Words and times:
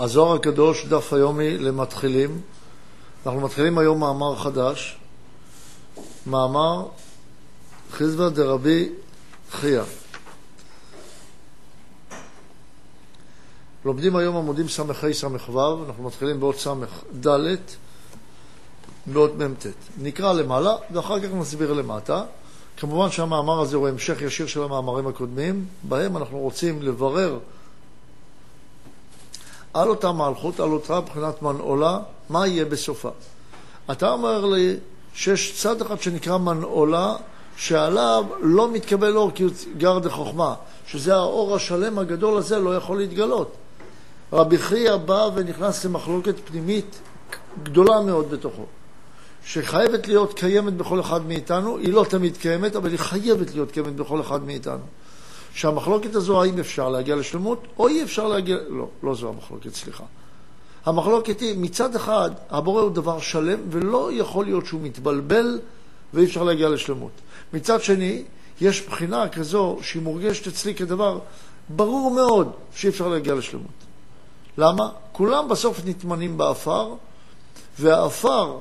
הזוהר 0.00 0.34
הקדוש, 0.34 0.84
דף 0.84 1.12
היומי 1.12 1.58
למתחילים. 1.58 2.40
אנחנו 3.26 3.40
מתחילים 3.40 3.78
היום 3.78 4.00
מאמר 4.00 4.36
חדש, 4.36 4.98
מאמר 6.26 6.86
חיזבא 7.92 8.28
דרבי 8.28 8.88
חייא. 9.50 9.82
לומדים 13.84 14.16
היום 14.16 14.36
עמודים 14.36 14.68
ס"ה 14.68 14.82
ס"ו, 15.12 15.84
אנחנו 15.86 16.04
מתחילים 16.04 16.40
באות 16.40 16.58
ס"ד, 16.58 17.26
באות 19.06 19.34
מ"ט. 19.34 19.66
נקרא 19.98 20.32
למעלה 20.32 20.76
ואחר 20.92 21.20
כך 21.20 21.28
נסביר 21.32 21.72
למטה. 21.72 22.24
כמובן 22.76 23.10
שהמאמר 23.10 23.60
הזה 23.60 23.76
הוא 23.76 23.88
המשך 23.88 24.22
ישיר 24.22 24.46
של 24.46 24.62
המאמרים 24.62 25.06
הקודמים, 25.06 25.66
בהם 25.82 26.16
אנחנו 26.16 26.38
רוצים 26.38 26.82
לברר 26.82 27.38
על 29.74 29.88
אותה 29.88 30.12
מלכות, 30.12 30.60
על 30.60 30.70
אותה 30.70 31.00
מבחינת 31.00 31.42
מנעולה, 31.42 31.98
מה 32.28 32.46
יהיה 32.46 32.64
בסופה. 32.64 33.10
אתה 33.90 34.10
אומר 34.10 34.44
לי 34.44 34.76
שיש 35.14 35.60
צד 35.62 35.80
אחד 35.80 36.00
שנקרא 36.00 36.38
מנעולה, 36.38 37.16
שעליו 37.56 38.24
לא 38.40 38.70
מתקבל 38.70 39.16
אור 39.16 39.30
כי 39.34 39.42
הוא 39.42 39.52
גר 39.76 39.98
דחוכמה, 39.98 40.54
שזה 40.86 41.14
האור 41.14 41.56
השלם 41.56 41.98
הגדול 41.98 42.38
הזה 42.38 42.58
לא 42.58 42.76
יכול 42.76 42.98
להתגלות. 42.98 43.52
רבי 44.32 44.58
חייא 44.58 44.96
בא 44.96 45.28
ונכנס 45.34 45.84
למחלוקת 45.84 46.34
פנימית 46.44 46.98
גדולה 47.62 48.00
מאוד 48.00 48.30
בתוכו, 48.30 48.64
שחייבת 49.44 50.08
להיות 50.08 50.34
קיימת 50.34 50.72
בכל 50.72 51.00
אחד 51.00 51.26
מאיתנו, 51.26 51.76
היא 51.76 51.92
לא 51.92 52.04
תמיד 52.08 52.36
קיימת, 52.36 52.76
אבל 52.76 52.90
היא 52.90 52.98
חייבת 52.98 53.54
להיות 53.54 53.70
קיימת 53.70 53.96
בכל 53.96 54.20
אחד 54.20 54.44
מאיתנו. 54.44 54.84
שהמחלוקת 55.54 56.14
הזו, 56.14 56.42
האם 56.42 56.58
אפשר 56.58 56.88
להגיע 56.88 57.16
לשלמות, 57.16 57.62
או 57.78 57.88
אי 57.88 58.02
אפשר 58.02 58.28
להגיע... 58.28 58.56
לא, 58.68 58.88
לא 59.02 59.14
זו 59.14 59.28
המחלוקת, 59.28 59.74
סליחה. 59.74 60.04
המחלוקת 60.84 61.40
היא, 61.40 61.58
מצד 61.58 61.96
אחד, 61.96 62.30
הבורא 62.50 62.82
הוא 62.82 62.90
דבר 62.90 63.20
שלם, 63.20 63.58
ולא 63.70 64.10
יכול 64.12 64.44
להיות 64.44 64.66
שהוא 64.66 64.80
מתבלבל 64.80 65.60
ואי 66.14 66.24
אפשר 66.24 66.42
להגיע 66.42 66.68
לשלמות. 66.68 67.10
מצד 67.52 67.82
שני, 67.82 68.22
יש 68.60 68.86
בחינה 68.86 69.28
כזו 69.28 69.78
שהיא 69.82 70.02
מורגשת 70.02 70.46
אצלי 70.46 70.74
כדבר 70.74 71.18
ברור 71.68 72.10
מאוד 72.10 72.52
שאי 72.74 72.88
אפשר 72.88 73.08
להגיע 73.08 73.34
לשלמות. 73.34 73.80
למה? 74.58 74.88
כולם 75.12 75.48
בסוף 75.48 75.80
נטמנים 75.84 76.38
בעפר, 76.38 76.94
והעפר, 77.78 78.58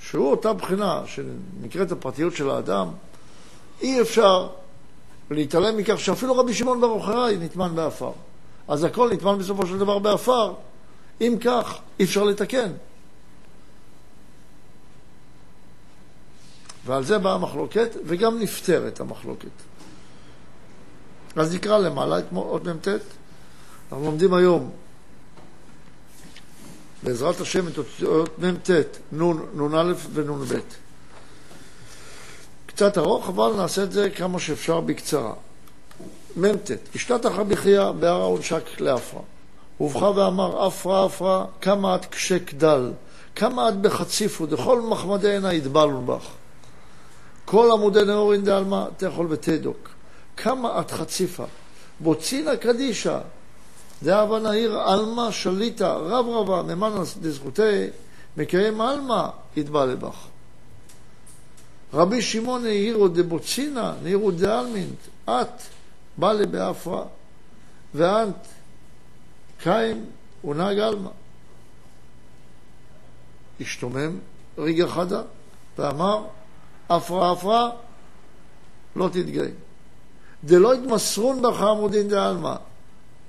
שהוא 0.00 0.30
אותה 0.30 0.52
בחינה 0.52 1.02
שנקראת 1.06 1.92
הפרטיות 1.92 2.36
של 2.36 2.50
האדם, 2.50 2.88
אי 3.82 4.00
אפשר 4.00 4.48
ולהתעלם 5.30 5.76
מכך 5.76 6.00
שאפילו 6.00 6.36
רבי 6.36 6.54
שמעון 6.54 6.80
בר 6.80 6.86
יוחאי 6.86 7.36
נטמן 7.40 7.74
בעפר. 7.74 8.12
אז 8.68 8.84
הכל 8.84 9.10
נטמן 9.12 9.38
בסופו 9.38 9.66
של 9.66 9.78
דבר 9.78 9.98
בעפר. 9.98 10.54
אם 11.20 11.36
כך, 11.40 11.78
אי 12.00 12.04
אפשר 12.04 12.24
לתקן. 12.24 12.72
ועל 16.86 17.04
זה 17.04 17.18
באה 17.18 17.34
המחלוקת, 17.34 17.90
וגם 18.06 18.38
נפתרת 18.38 19.00
המחלוקת. 19.00 19.48
אז 21.36 21.54
נקרא 21.54 21.78
למעלה 21.78 22.18
את 22.18 22.24
אות 22.36 22.66
מ"ט. 22.66 22.88
אנחנו 22.88 24.04
לומדים 24.04 24.34
היום, 24.34 24.70
בעזרת 27.02 27.40
השם, 27.40 27.68
את 27.68 27.78
אות 28.02 28.38
מ"ט, 28.38 28.70
נ"א 29.12 29.92
ונ"ב. 30.12 30.54
קצת 32.78 32.98
ארוך, 32.98 33.28
אבל 33.28 33.52
נעשה 33.56 33.82
את 33.82 33.92
זה 33.92 34.10
כמה 34.10 34.38
שאפשר 34.38 34.80
בקצרה. 34.80 35.32
מ"ט, 36.36 36.70
השתתח 36.94 37.30
רבי 37.34 37.56
חייא 37.56 37.90
בהר 37.90 38.20
האונשק 38.20 38.80
לעפרה. 38.80 39.20
ובכה 39.80 40.10
ואמר, 40.10 40.66
עפרה 40.66 41.04
עפרה, 41.04 41.44
כמה 41.60 41.96
את 41.96 42.04
קשה 42.04 42.38
כדל, 42.38 42.92
כמה 43.36 43.68
את 43.68 43.76
בחציפו, 43.80 44.46
דכל 44.46 44.80
מחמדי 44.80 45.30
עינה 45.30 45.52
ידבלו 45.52 46.00
בך. 46.00 46.26
כל 47.44 47.70
עמודי 47.72 48.04
נאורין 48.04 48.44
דעלמא 48.44 48.84
תאכול 48.96 49.26
ותדוק. 49.30 49.88
כמה 50.36 50.80
את 50.80 50.90
חציפה, 50.90 51.44
בוצינא 52.00 52.56
קדישא, 52.56 53.18
דאבה 54.02 54.38
נהיר 54.38 54.78
עלמא 54.78 55.30
שליטא, 55.30 55.84
רב 55.84 56.28
רבה, 56.28 56.62
נאמנה 56.66 57.02
דזכותי, 57.20 57.86
מקיים 58.36 58.80
עלמא 58.80 59.26
יתבע 59.56 59.86
בך. 59.86 60.26
רבי 61.92 62.22
שמעון 62.22 62.66
העירו 62.66 63.08
דבוצינא, 63.08 63.92
נעירו 64.02 64.30
דאלמינט, 64.30 64.98
את 65.24 65.62
בא 66.16 66.46
באפרה, 66.50 67.04
ואנט 67.94 68.46
קיים 69.62 70.04
ונהג 70.44 70.78
עלמא. 70.78 71.10
השתומם 73.60 74.18
רגע 74.58 74.86
חדה 74.86 75.22
ואמר, 75.78 76.24
אפרה 76.88 77.32
אפרה 77.32 77.70
לא 78.96 79.08
תתגאי. 79.08 79.50
דלא 80.44 80.74
יתמסרון 80.74 81.42
בך 81.42 81.60
עמודין 81.60 82.08
דעלמא. 82.08 82.54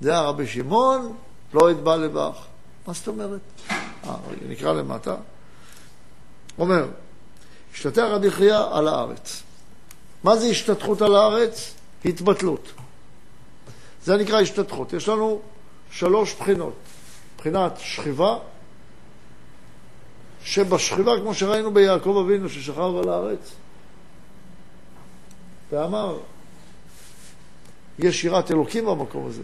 דעה 0.02 0.22
רבי 0.22 0.46
שמעון, 0.46 1.16
לא 1.54 1.70
יתבע 1.70 1.96
לבך. 1.96 2.46
מה 2.86 2.92
זאת 2.92 3.08
אומרת? 3.08 3.40
אה, 3.70 4.16
נקרא 4.48 4.72
למטה. 4.72 5.16
אומר, 6.58 6.88
השתתח 7.74 8.02
רבי 8.10 8.30
חייא 8.30 8.58
על 8.72 8.88
הארץ. 8.88 9.42
מה 10.24 10.36
זה 10.36 10.46
השתתחות 10.46 11.02
על 11.02 11.14
הארץ? 11.14 11.74
התבטלות. 12.04 12.72
זה 14.04 14.16
נקרא 14.16 14.40
השתתחות. 14.40 14.92
יש 14.92 15.08
לנו 15.08 15.40
שלוש 15.90 16.34
בחינות. 16.34 16.74
בחינת 17.38 17.72
שכיבה, 17.78 18.38
שבשכיבה, 20.42 21.12
כמו 21.20 21.34
שראינו 21.34 21.74
ביעקב 21.74 22.22
אבינו 22.24 22.48
ששכב 22.48 22.92
על 23.02 23.08
הארץ, 23.08 23.52
ואמר, 25.70 26.18
יש 27.98 28.24
יראת 28.24 28.50
אלוקים 28.50 28.86
במקום 28.86 29.26
הזה. 29.26 29.42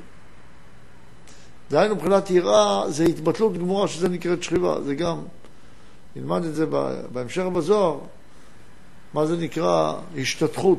דהיינו, 1.70 1.94
מבחינת 1.94 2.30
יראה 2.30 2.90
זה 2.90 3.04
התבטלות 3.04 3.58
גמורה 3.58 3.88
שזה 3.88 4.08
נקראת 4.08 4.42
שכיבה. 4.42 4.82
זה 4.82 4.94
גם, 4.94 5.22
נלמד 6.16 6.44
את 6.44 6.54
זה 6.54 6.66
בהמשך 7.12 7.42
בזוהר, 7.42 7.98
מה 9.14 9.26
זה 9.26 9.36
נקרא 9.36 9.94
השתתחות 10.18 10.78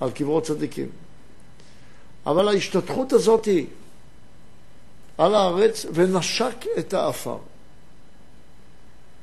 על 0.00 0.10
קברות 0.10 0.44
צדיקים. 0.44 0.88
אבל 2.26 2.48
ההשתתחות 2.48 3.12
הזאת 3.12 3.44
היא 3.44 3.66
על 5.18 5.34
הארץ 5.34 5.86
ונשק 5.94 6.64
את 6.78 6.94
האפר. 6.94 7.36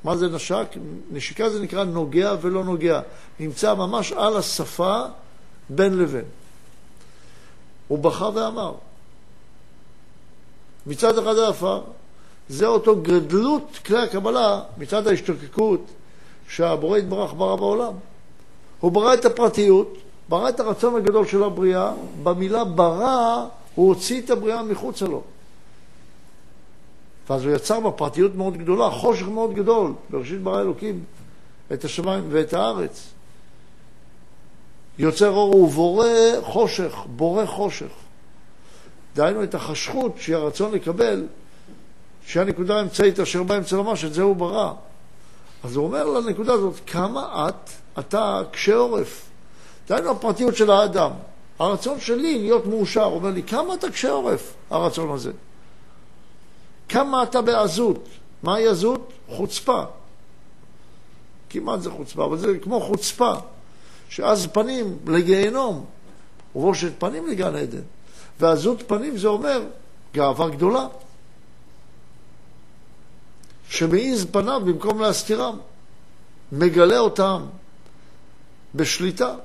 מה 0.04 0.18
זה 0.18 0.28
נשק? 0.28 0.68
נשיקה 1.12 1.50
זה 1.50 1.62
נקרא 1.62 1.84
נוגע 1.84 2.36
ולא 2.42 2.64
נוגע. 2.64 3.02
נמצא 3.40 3.74
ממש 3.74 4.12
על 4.12 4.38
השפה 4.38 5.04
בין 5.70 5.98
לבין. 5.98 6.26
הוא 7.88 8.00
בכה 8.00 8.30
ואמר, 8.34 8.74
מצד 10.86 11.18
אחד 11.18 11.38
האפר, 11.38 11.82
זה 12.50 12.68
אותו 12.68 13.02
גדלות 13.02 13.80
כלי 13.86 14.04
הקבלה 14.04 14.62
מצד 14.78 15.08
ההשתוקקות 15.08 15.86
שהבורא 16.50 16.98
יתברך 16.98 17.34
ברא 17.34 17.56
בעולם. 17.56 17.94
הוא 18.80 18.92
ברא 18.92 19.14
את 19.14 19.26
הפרטיות, 19.26 19.98
ברא 20.30 20.50
את 20.50 20.60
הרצון 20.60 20.96
הגדול 20.96 21.26
של 21.26 21.44
הבריאה, 21.44 21.92
במילה 22.24 22.64
ברא 22.64 23.46
הוא 23.76 23.88
הוציא 23.88 24.22
את 24.22 24.30
הבריאה 24.30 24.64
מחוצה 24.64 25.06
לו. 25.06 25.22
ואז 27.30 27.46
הוא 27.46 27.56
יצר 27.56 27.80
בפרטיות 27.80 28.36
מאוד 28.36 28.58
גדולה, 28.58 28.90
חושך 28.90 29.28
מאוד 29.28 29.54
גדול. 29.54 29.94
בראשית 30.10 30.42
ברא 30.42 30.62
אלוקים 30.62 31.04
את 31.74 31.86
השמיים 31.86 32.24
ואת 32.30 32.54
הארץ. 32.54 33.08
יוצר 35.00 35.30
אור 35.30 35.56
ובורא 35.56 36.08
חושך, 36.42 36.96
בורא 37.16 37.46
חושך. 37.46 37.92
דהיינו 39.16 39.44
את 39.44 39.56
החשכות 39.56 40.12
שהיא 40.18 40.36
הרצון 40.36 40.72
לקבל, 40.72 41.28
שהיא 42.26 42.42
הנקודה 42.42 42.78
האמצעית 42.78 43.20
אשר 43.20 43.44
באמצע 43.44 43.78
ממש, 43.78 44.06
את 44.06 44.14
זה 44.14 44.22
הוא 44.22 44.36
ברא. 44.36 44.74
אז 45.64 45.76
הוא 45.76 45.86
אומר 45.86 46.04
לנקודה 46.04 46.54
הזאת, 46.54 46.74
כמה 46.88 47.50
את, 47.50 47.70
אתה 48.00 48.42
קשה 48.52 48.76
עורף. 48.76 49.26
דהיינו 49.88 50.12
הפרטיות 50.12 50.56
של 50.56 50.72
האדם. 50.72 51.12
הרצון 51.60 52.00
שלי 52.00 52.40
להיות 52.40 52.66
מאושר, 52.66 53.04
הוא 53.04 53.16
אומר 53.16 53.30
לי, 53.30 53.44
כמה 53.44 53.74
אתה 53.74 53.92
קשה 53.92 54.12
עורף, 54.12 54.54
הרצון 54.70 55.12
הזה. 55.12 55.32
כמה 56.90 57.24
אתה 57.24 57.42
בעזות. 57.42 58.08
מהי 58.44 58.68
עזות? 58.68 59.12
חוצפה. 59.30 59.84
כמעט 61.50 61.82
זה 61.82 61.92
חוצפה, 61.92 62.26
אבל 62.26 62.38
זה 62.38 62.58
כמו 62.62 62.82
חוצפה, 62.82 63.34
שאז 64.10 64.48
פנים 64.48 64.98
לגיהנום, 65.08 65.86
ובושת 66.56 66.92
פנים 67.00 67.28
לגן 67.28 67.56
עדן. 67.56 67.82
ועזות 68.40 68.84
פנים 68.88 69.18
זה 69.18 69.28
אומר 69.28 69.64
גאווה 70.14 70.50
גדולה. 70.50 70.88
שמעיז 73.70 74.26
פניו 74.32 74.62
במקום 74.66 75.02
להסתירם, 75.02 75.58
מגלה 76.52 77.00
אותם 77.00 77.42
בשליטה, 78.76 79.36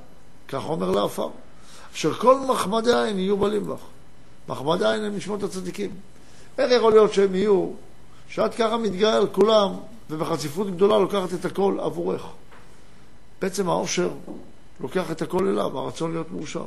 כך 0.49 0.65
אומר 0.65 0.91
לעפר, 0.91 1.29
אשר 1.94 2.15
כל 2.15 2.41
מחמדי 2.41 2.94
עין 2.94 3.19
יהיו 3.19 3.37
בלים 3.37 3.67
בך. 3.67 3.81
מחמדי 4.49 4.87
עין 4.87 5.05
הם 5.05 5.17
נשמות 5.17 5.43
הצדיקים. 5.43 5.91
איך 6.59 6.73
יכול 6.73 6.93
להיות 6.93 7.12
שהם 7.12 7.35
יהיו, 7.35 7.71
שאת 8.29 8.55
ככה 8.55 8.76
מתגאה 8.76 9.17
על 9.17 9.26
כולם, 9.26 9.71
ובחשיפות 10.11 10.70
גדולה 10.70 10.99
לוקחת 10.99 11.35
את 11.35 11.44
הכל 11.44 11.79
עבורך? 11.81 12.23
בעצם 13.43 13.69
העושר 13.69 14.11
לוקח 14.81 15.11
את 15.11 15.23
הכל 15.23 15.49
אליו, 15.49 15.79
הרצון 15.79 16.12
להיות 16.12 16.31
מאושר. 16.31 16.65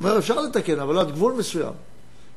אומר, 0.00 0.18
אפשר 0.18 0.40
לתקן, 0.40 0.80
אבל 0.80 0.98
עד 0.98 1.10
גבול 1.10 1.32
מסוים. 1.32 1.72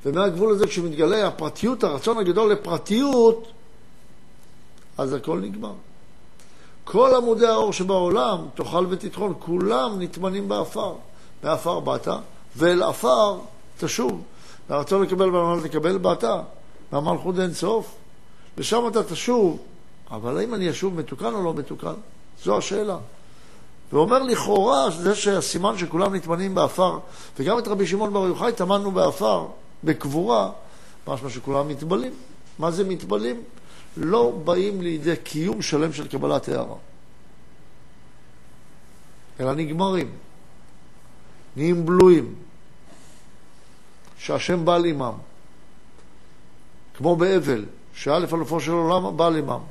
ומהגבול 0.06 0.51
הזה, 0.51 0.68
כשמתגלה 0.68 1.27
הפרטיות, 1.27 1.83
הרצון 1.83 2.18
הגדול 2.18 2.51
לפרטיות, 2.51 3.48
אז 4.98 5.13
הכל 5.13 5.39
נגמר. 5.39 5.74
כל 6.83 7.15
עמודי 7.15 7.48
האור 7.48 7.74
שבעולם, 7.74 8.38
תאכל 8.56 8.86
ותטחון, 8.89 9.33
כולם 9.39 10.01
נטמנים 10.01 10.48
בעפר. 10.48 10.94
מעפר 11.44 11.80
באת, 11.80 12.07
ואל 12.56 12.83
עפר 12.83 13.38
תשוב. 13.80 14.21
והרצון 14.69 15.01
לקבל 15.01 15.36
והמלכות 15.36 15.69
לקבל 15.69 15.98
באת, 15.98 16.24
והמלכות 16.92 17.39
אין 17.39 17.54
סוף. 17.54 17.95
ושם 18.57 18.88
אתה 18.88 19.04
תשוב. 19.04 19.59
אבל 20.12 20.38
האם 20.38 20.54
אני 20.54 20.69
אשוב 20.69 21.00
מתוקן 21.00 21.33
או 21.33 21.44
לא 21.44 21.54
מתוקן? 21.54 21.94
זו 22.44 22.57
השאלה. 22.57 22.97
ואומר 23.94 24.24
לכאורה, 24.24 24.89
זה 24.89 25.15
שהסימן 25.15 25.77
שכולם 25.77 26.15
נטמנים 26.15 26.56
בעפר, 26.56 27.00
וגם 27.39 27.59
את 27.59 27.68
רבי 27.68 27.88
שמעון 27.88 28.13
בר 28.13 28.27
יוחאי 28.27 28.51
טמנו 28.51 28.92
בעפר, 28.92 29.45
בקבורה, 29.83 30.51
משמע 31.07 31.30
שכולם 31.30 31.68
מתבלים. 31.68 32.13
מה 32.60 32.72
זה 32.72 32.83
מתבלים? 32.83 33.44
לא 33.98 34.31
באים 34.44 34.81
לידי 34.81 35.16
קיום 35.16 35.62
שלם 35.62 35.94
של 35.94 36.07
קבלת 36.07 36.50
הערה, 36.50 36.75
אלא 39.39 39.54
נגמרים, 39.54 40.12
נהיים 41.56 41.86
בלויים, 41.86 42.36
שהשם 44.18 44.66
בא 44.66 44.75
עמם, 44.75 45.13
כמו 46.98 47.16
באבל, 47.16 47.66
שא' 47.94 48.18
אלופו 48.33 48.60
של 48.60 48.72
עולם 48.72 49.18
בא 49.18 49.28
עמם. 49.28 49.62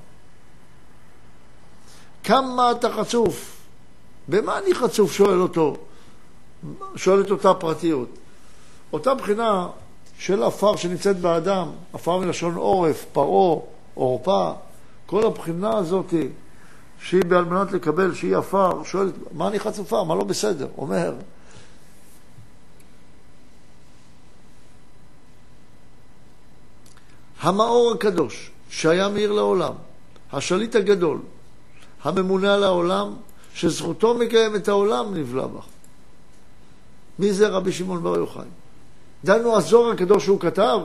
כמה 2.24 2.70
אתה 2.70 2.92
חצוף? 2.92 3.56
במה 4.28 4.58
אני 4.58 4.74
חצוף? 4.74 5.12
שואל 5.12 5.40
אותו, 5.40 5.76
שואלת 6.96 7.30
אותה 7.30 7.54
פרטיות. 7.54 8.08
אותה 8.92 9.14
בחינה 9.14 9.68
של 10.20 10.42
עפר 10.42 10.76
שנמצאת 10.76 11.20
באדם, 11.20 11.68
עפר 11.92 12.18
מלשון 12.18 12.54
עורף, 12.54 13.04
פרעה, 13.12 13.60
עורפה, 13.94 14.52
כל 15.06 15.26
הבחינה 15.26 15.76
הזאת 15.76 16.14
שהיא 17.02 17.22
על 17.30 17.44
מנת 17.44 17.72
לקבל, 17.72 18.14
שהיא 18.14 18.36
עפר, 18.36 18.84
שואלת, 18.84 19.14
מה 19.32 19.48
אני 19.48 19.60
חצופה? 19.60 20.04
מה 20.04 20.14
לא 20.14 20.24
בסדר? 20.24 20.68
אומר, 20.78 21.14
המאור 27.40 27.92
הקדוש 27.94 28.50
שהיה 28.70 29.08
מאיר 29.08 29.32
לעולם, 29.32 29.72
השליט 30.32 30.76
הגדול, 30.76 31.18
הממונה 32.02 32.54
על 32.54 32.64
העולם, 32.64 33.14
שזכותו 33.54 34.14
מקיים 34.14 34.56
את 34.56 34.68
העולם, 34.68 35.14
נבלע 35.14 35.46
בך. 35.46 35.66
מי 37.18 37.32
זה 37.32 37.48
רבי 37.48 37.72
שמעון 37.72 38.02
בר 38.02 38.16
יוחאי? 38.16 38.59
דנו 39.24 39.56
הזוהר 39.56 39.90
הקדוש 39.92 40.24
שהוא 40.24 40.40
כתב, 40.40 40.80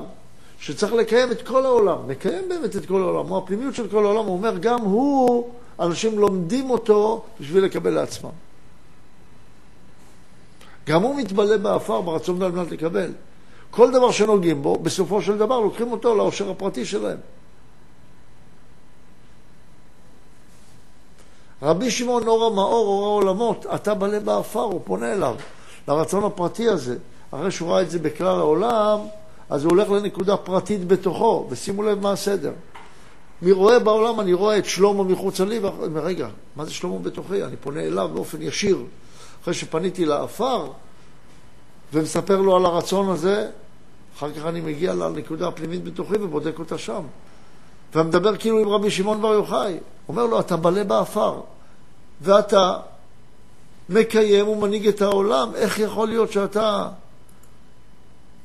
שצריך 0.60 0.94
לקיים 0.94 1.32
את 1.32 1.48
כל 1.48 1.66
העולם. 1.66 2.08
מקיים 2.08 2.50
באמת 2.50 2.76
את 2.76 2.86
כל 2.86 3.02
העולם. 3.02 3.28
הוא 3.28 3.38
הפנימיות 3.38 3.76
של 3.76 3.88
כל 3.88 4.06
העולם. 4.06 4.26
הוא 4.26 4.38
אומר, 4.38 4.58
גם 4.58 4.82
הוא, 4.82 5.50
אנשים 5.80 6.20
לומדים 6.20 6.70
אותו 6.70 7.24
בשביל 7.40 7.64
לקבל 7.64 7.90
לעצמם. 7.94 8.30
גם 10.88 11.02
הוא 11.02 11.16
מתבלה 11.16 11.58
בעפר 11.58 12.02
ברצון 12.02 12.42
על 12.42 12.52
מנת 12.52 12.72
לקבל. 12.72 13.12
כל 13.72 13.92
דבר 13.92 14.12
שנוגעים 14.12 14.62
בו, 14.62 14.76
בסופו 14.76 15.22
של 15.22 15.38
דבר 15.38 15.60
לוקחים 15.60 15.92
אותו 15.92 16.16
לעושר 16.16 16.52
הפרטי 16.52 16.86
שלהם. 16.86 17.18
רבי 21.62 21.92
שמעון 21.92 22.28
אור 22.28 22.46
המאור, 22.46 22.88
אור 22.88 23.06
העולמות, 23.06 23.66
אתה 23.76 23.94
בלה 23.94 24.20
בעפר, 24.20 24.60
הוא 24.60 24.82
פונה 24.84 25.14
אליו, 25.14 25.36
לרצון 25.88 26.24
הפרטי 26.24 26.70
הזה. 26.70 26.98
אחרי 27.36 27.52
שהוא 27.52 27.72
ראה 27.72 27.82
את 27.82 27.90
זה 27.90 28.00
בכלל 28.00 28.40
העולם, 28.40 29.00
אז 29.50 29.64
הוא 29.64 29.72
הולך 29.72 29.90
לנקודה 29.90 30.38
פרטית 30.38 30.88
בתוכו, 30.88 31.48
ושימו 31.50 31.84
לב 31.84 32.02
מה 32.02 32.12
הסדר. 32.12 32.52
מי 33.42 33.52
רואה 33.52 33.80
בעולם, 33.80 34.20
אני 34.20 34.34
רואה 34.34 34.58
את 34.58 34.66
שלמה 34.66 35.04
מחוץ 35.04 35.40
לי, 35.40 35.60
רגע, 35.96 36.28
מה 36.56 36.66
זה 36.66 36.74
שלמה 36.74 37.00
בתוכי? 37.00 37.44
אני 37.44 37.56
פונה 37.56 37.82
אליו 37.82 38.10
באופן 38.14 38.42
ישיר. 38.42 38.78
אחרי 39.42 39.54
שפניתי 39.54 40.06
לעפר, 40.06 40.68
ומספר 41.94 42.42
לו 42.42 42.56
על 42.56 42.66
הרצון 42.66 43.10
הזה, 43.10 43.50
אחר 44.18 44.32
כך 44.32 44.46
אני 44.46 44.62
מגיע 44.62 44.94
לנקודה 44.94 45.48
הפנימית 45.48 45.84
בתוכי 45.84 46.16
ובודק 46.16 46.60
אותה 46.60 46.78
שם. 46.78 47.02
ומדבר 47.96 48.38
כאילו 48.38 48.60
עם 48.60 48.70
רבי 48.70 48.92
שמעון 48.92 49.22
בר 49.22 49.34
יוחאי. 49.34 49.78
אומר 50.10 50.26
לו, 50.26 50.40
אתה 50.40 50.58
בלה 50.58 50.84
בעפר, 50.84 51.42
ואתה 52.22 52.78
מקיים 53.90 54.48
ומנהיג 54.48 54.88
את 54.88 55.02
העולם, 55.02 55.50
איך 55.56 55.80
יכול 55.80 56.08
להיות 56.08 56.32
שאתה 56.32 56.90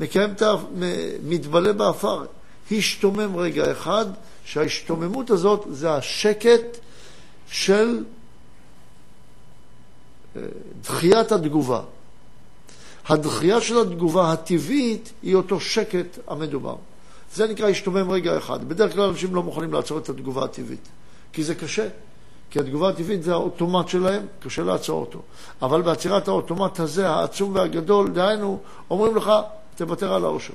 מקיים 0.01 0.31
את 0.31 0.43
ה... 0.43 0.55
מתבלה 1.25 1.73
בעפר? 1.73 2.25
השתומם 2.73 3.37
רגע 3.37 3.73
אחד, 3.73 4.07
שההשתוממות 4.45 5.31
הזאת 5.31 5.67
זה 5.71 5.93
השקט 5.93 6.79
של 7.49 8.05
אה, 10.37 10.43
דחיית 10.83 11.33
התגובה. 11.33 11.81
הדחייה 13.09 13.61
של 13.61 13.81
התגובה 13.81 14.33
הטבעית 14.33 15.13
היא 15.23 15.35
אותו 15.35 15.61
שקט 15.61 16.19
המדובר. 16.29 16.77
זה 17.35 17.47
נקרא 17.47 17.69
השתומם 17.69 18.11
רגע 18.11 18.39
אחד. 18.39 18.69
בדרך 18.69 18.93
כלל 18.93 19.09
אנשים 19.09 19.35
לא 19.35 19.43
מוכנים 19.43 19.73
לעצור 19.73 19.99
את 19.99 20.09
התגובה 20.09 20.45
הטבעית, 20.45 20.89
כי 21.33 21.45
זה 21.45 21.55
קשה. 21.55 21.89
כי 22.51 22.61
התגובה 22.61 22.89
הטבעית 22.89 23.23
זה 23.23 23.33
האוטומט 23.33 23.89
שלהם, 23.89 24.27
קשה 24.41 24.63
לעצור 24.63 25.01
אותו. 25.01 25.23
אבל 25.63 25.83
בעצירת 25.83 26.29
האוטומט 26.29 26.81
הזה, 26.81 27.11
העצום 27.11 27.55
והגדול, 27.55 28.11
דהיינו, 28.11 28.59
אומרים 28.91 29.17
לך, 29.17 29.33
תוותר 29.85 30.15
על 30.15 30.25
העושר. 30.25 30.55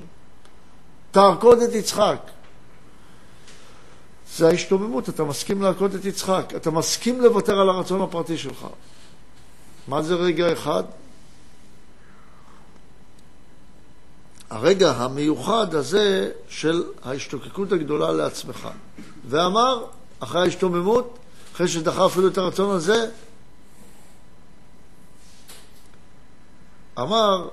תעקוד 1.10 1.58
את 1.58 1.74
יצחק. 1.74 2.18
זה 4.36 4.48
ההשתוממות, 4.48 5.08
אתה 5.08 5.24
מסכים 5.24 5.62
לעקוד 5.62 5.94
את 5.94 6.04
יצחק, 6.04 6.52
אתה 6.56 6.70
מסכים 6.70 7.20
לוותר 7.20 7.60
על 7.60 7.68
הרצון 7.68 8.02
הפרטי 8.02 8.38
שלך. 8.38 8.66
מה 9.88 10.02
זה 10.02 10.14
רגע 10.14 10.52
אחד? 10.52 10.84
הרגע 14.50 14.90
המיוחד 14.90 15.74
הזה 15.74 16.30
של 16.48 16.84
ההשתוקקות 17.02 17.72
הגדולה 17.72 18.12
לעצמך. 18.12 18.68
ואמר, 19.28 19.84
אחרי 20.20 20.40
ההשתוממות, 20.40 21.18
אחרי 21.54 21.68
שדחה 21.68 22.06
אפילו 22.06 22.28
את 22.28 22.38
הרצון 22.38 22.76
הזה, 22.76 23.10
אמר, 26.98 27.48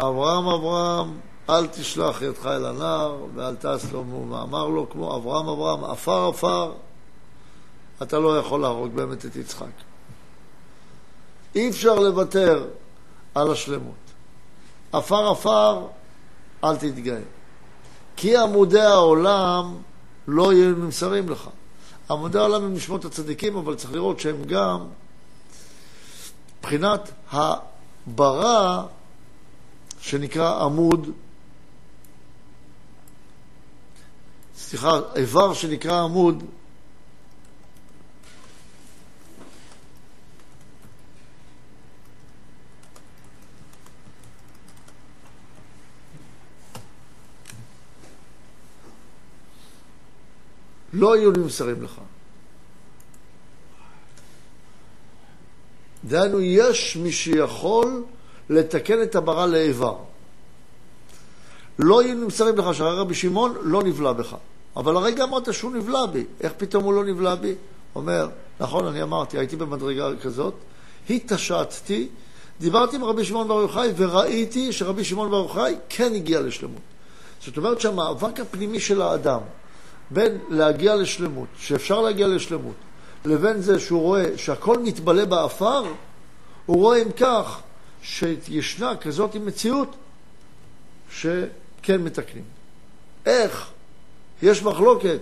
אברהם, 0.00 0.48
אברהם, 0.48 1.18
אל 1.50 1.66
תשלח 1.66 2.22
ידך 2.22 2.46
אל 2.46 2.66
הנער 2.66 3.24
ואל 3.34 3.56
תעש 3.56 3.92
לו 3.92 4.04
מאומה. 4.04 4.42
אמר 4.42 4.68
לו 4.68 4.90
כמו 4.90 5.16
אברהם, 5.16 5.48
אברהם, 5.48 5.84
עפר, 5.84 6.28
עפר, 6.28 6.72
אתה 8.02 8.18
לא 8.18 8.38
יכול 8.38 8.60
להרוג 8.60 8.92
באמת 8.94 9.26
את 9.26 9.36
יצחק. 9.36 9.66
אי 11.54 11.70
אפשר 11.70 11.94
לוותר 11.94 12.66
על 13.34 13.52
השלמות. 13.52 13.94
עפר 14.92 15.30
עפר, 15.30 15.86
אל 16.64 16.76
תתגאה. 16.76 17.20
כי 18.16 18.36
עמודי 18.36 18.80
העולם 18.80 19.76
לא 20.28 20.52
יהיו 20.52 20.74
נמסרים 20.74 21.28
לך. 21.28 21.48
עמודי 22.10 22.38
העולם 22.38 22.64
הם 22.64 22.74
נשמות 22.74 23.04
הצדיקים, 23.04 23.56
אבל 23.56 23.74
צריך 23.74 23.92
לראות 23.92 24.20
שהם 24.20 24.44
גם 24.44 24.86
מבחינת 26.58 27.10
הברא 27.32 28.82
שנקרא 30.04 30.64
עמוד, 30.64 31.10
סליחה, 34.56 35.00
איבר 35.16 35.54
שנקרא 35.54 36.02
עמוד, 36.02 36.44
לא 50.92 51.14
היו 51.14 51.30
נמסרים 51.30 51.82
לך. 51.82 52.00
דהיינו, 56.04 56.40
יש 56.40 56.96
מי 56.96 57.12
שיכול 57.12 58.04
לתקן 58.50 59.02
את 59.02 59.14
הברא 59.14 59.46
לאיבר. 59.46 59.96
לא 61.78 62.02
נמסרים 62.02 62.56
לך 62.56 62.74
שהרי 62.74 62.98
רבי 62.98 63.14
שמעון 63.14 63.54
לא 63.62 63.82
נבלע 63.82 64.12
בך. 64.12 64.36
אבל 64.76 64.96
הרגע 64.96 65.24
אמרת 65.24 65.54
שהוא 65.54 65.72
נבלע 65.72 66.06
בי. 66.06 66.24
איך 66.40 66.52
פתאום 66.56 66.84
הוא 66.84 66.94
לא 66.94 67.04
נבלע 67.04 67.34
בי? 67.34 67.54
אומר, 67.94 68.28
נכון, 68.60 68.86
אני 68.86 69.02
אמרתי, 69.02 69.38
הייתי 69.38 69.56
במדרגה 69.56 70.08
כזאת, 70.22 70.54
התעשתתי 71.10 72.08
דיברתי 72.60 72.96
עם 72.96 73.04
רבי 73.04 73.24
שמעון 73.24 73.48
בר 73.48 73.60
יוחאי 73.60 73.92
וראיתי 73.96 74.72
שרבי 74.72 75.04
שמעון 75.04 75.30
בר 75.30 75.36
יוחאי 75.36 75.76
כן 75.88 76.14
הגיע 76.14 76.40
לשלמות. 76.40 76.80
זאת 77.44 77.56
אומרת 77.56 77.80
שהמאבק 77.80 78.40
הפנימי 78.40 78.80
של 78.80 79.02
האדם 79.02 79.40
בין 80.10 80.38
להגיע 80.48 80.96
לשלמות, 80.96 81.48
שאפשר 81.58 82.00
להגיע 82.00 82.26
לשלמות, 82.26 82.74
לבין 83.24 83.62
זה 83.62 83.80
שהוא 83.80 84.00
רואה 84.00 84.24
שהכל 84.36 84.78
מתבלה 84.78 85.26
בעפר, 85.26 85.84
הוא 86.66 86.76
רואה 86.76 87.02
אם 87.02 87.12
כך 87.12 87.60
שישנה 88.04 88.96
כזאת 88.96 89.36
מציאות 89.36 89.96
שכן 91.10 92.02
מתקנים. 92.02 92.44
איך? 93.26 93.70
יש 94.42 94.62
מחלוקת. 94.62 95.18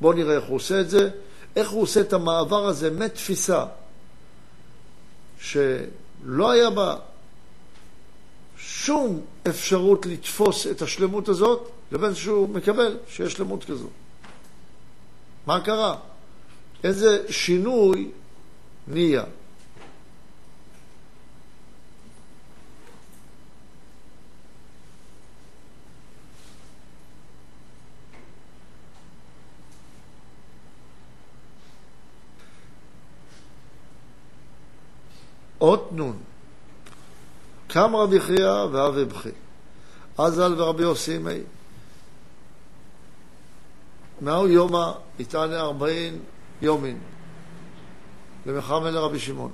בואו 0.00 0.12
נראה 0.12 0.34
איך 0.34 0.44
הוא 0.44 0.56
עושה 0.56 0.80
את 0.80 0.90
זה, 0.90 1.10
איך 1.56 1.70
הוא 1.70 1.82
עושה 1.82 2.00
את 2.00 2.12
המעבר 2.12 2.66
הזה 2.66 2.90
מתפיסה 2.90 3.64
שלא 5.40 6.50
היה 6.50 6.70
בה 6.70 6.96
שום 8.56 9.20
אפשרות 9.48 10.06
לתפוס 10.06 10.66
את 10.66 10.82
השלמות 10.82 11.28
הזאת, 11.28 11.70
לבין 11.92 12.14
שהוא 12.14 12.48
מקבל 12.48 12.96
שיש 13.08 13.32
שלמות 13.32 13.64
כזו. 13.64 13.88
מה 15.46 15.60
קרה? 15.60 15.96
איזה 16.84 17.32
שינוי 17.32 18.10
נהיה? 18.88 19.24
אות 35.62 35.88
נון. 35.92 36.18
קם 37.68 37.96
רבי 37.96 38.20
חייא 38.20 38.52
ואבי 38.72 39.04
בכי. 39.04 39.28
אזל 40.18 40.62
ורבי 40.62 40.82
יוסי 40.82 41.18
מי. 41.18 41.38
מהו 44.20 44.48
יומא 44.48 44.92
יתענה 45.18 45.60
ארבעין 45.60 46.18
יומין 46.62 46.98
למחמד 48.46 48.90
לרבי 48.90 49.18
שמעון. 49.18 49.50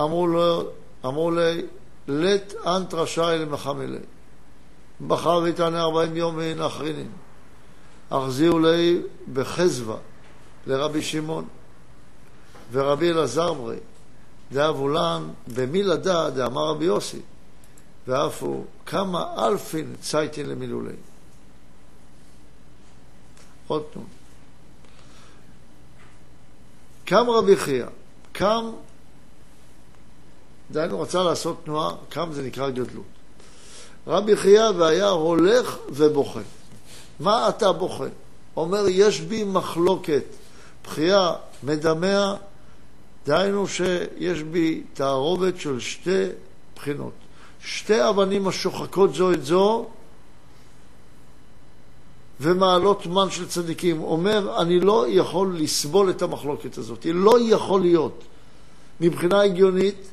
אמרו 0.00 0.26
לו, 0.26 0.70
אמרו 1.04 1.30
לי, 1.30 1.62
לית 2.08 2.54
אנט 2.66 2.94
רשאי 2.94 3.38
למחמלי. 3.38 3.98
בחר 5.06 5.40
ויתענה 5.42 5.82
ארבעים 5.82 6.16
יומין 6.16 6.60
אחרינין. 6.60 7.10
אחזירו 8.10 8.58
לי 8.58 9.02
בחזווה 9.32 9.96
לרבי 10.66 11.02
שמעון 11.02 11.44
ורבי 12.72 13.10
אלעזר 13.10 13.52
ברי. 13.52 13.76
דאב 14.52 14.76
אולן 14.76 15.28
במילדא 15.54 16.30
דאמר 16.30 16.68
רבי 16.68 16.84
יוסי, 16.84 17.20
ואף 18.06 18.42
הוא 18.42 18.64
כמה 18.86 19.46
אלפין 19.46 19.94
צייטין 20.00 20.48
למילולי. 20.48 20.94
עוד 23.66 23.82
תנון. 23.92 24.06
קם 27.04 27.30
רבי 27.30 27.56
חייא, 27.56 27.86
קם, 28.32 28.70
דהיינו 30.70 31.00
רצה 31.00 31.22
לעשות 31.22 31.60
תנועה, 31.64 31.94
קם 32.08 32.28
זה 32.32 32.42
נקרא 32.42 32.70
גדלות. 32.70 33.04
רבי 34.06 34.36
חייא 34.36 34.70
והיה 34.76 35.08
הולך 35.08 35.76
ובוכה. 35.88 36.40
מה 37.20 37.48
אתה 37.48 37.72
בוכה? 37.72 38.04
אומר, 38.56 38.84
יש 38.88 39.20
בי 39.20 39.44
מחלוקת. 39.44 40.22
בחייה 40.84 41.32
מדמע 41.62 42.34
דהיינו 43.28 43.66
שיש 43.66 44.42
בי 44.42 44.82
תערובת 44.94 45.60
של 45.60 45.80
שתי 45.80 46.24
בחינות. 46.76 47.12
שתי 47.60 48.08
אבנים 48.08 48.48
השוחקות 48.48 49.14
זו 49.14 49.32
את 49.32 49.44
זו 49.44 49.86
ומעלות 52.40 53.06
מן 53.06 53.30
של 53.30 53.48
צדיקים. 53.48 54.02
אומר, 54.02 54.60
אני 54.62 54.80
לא 54.80 55.06
יכול 55.08 55.56
לסבול 55.58 56.10
את 56.10 56.22
המחלוקת 56.22 56.78
הזאת. 56.78 57.06
לא 57.14 57.36
יכול 57.40 57.80
להיות 57.80 58.24
מבחינה 59.00 59.42
הגיונית 59.42 60.08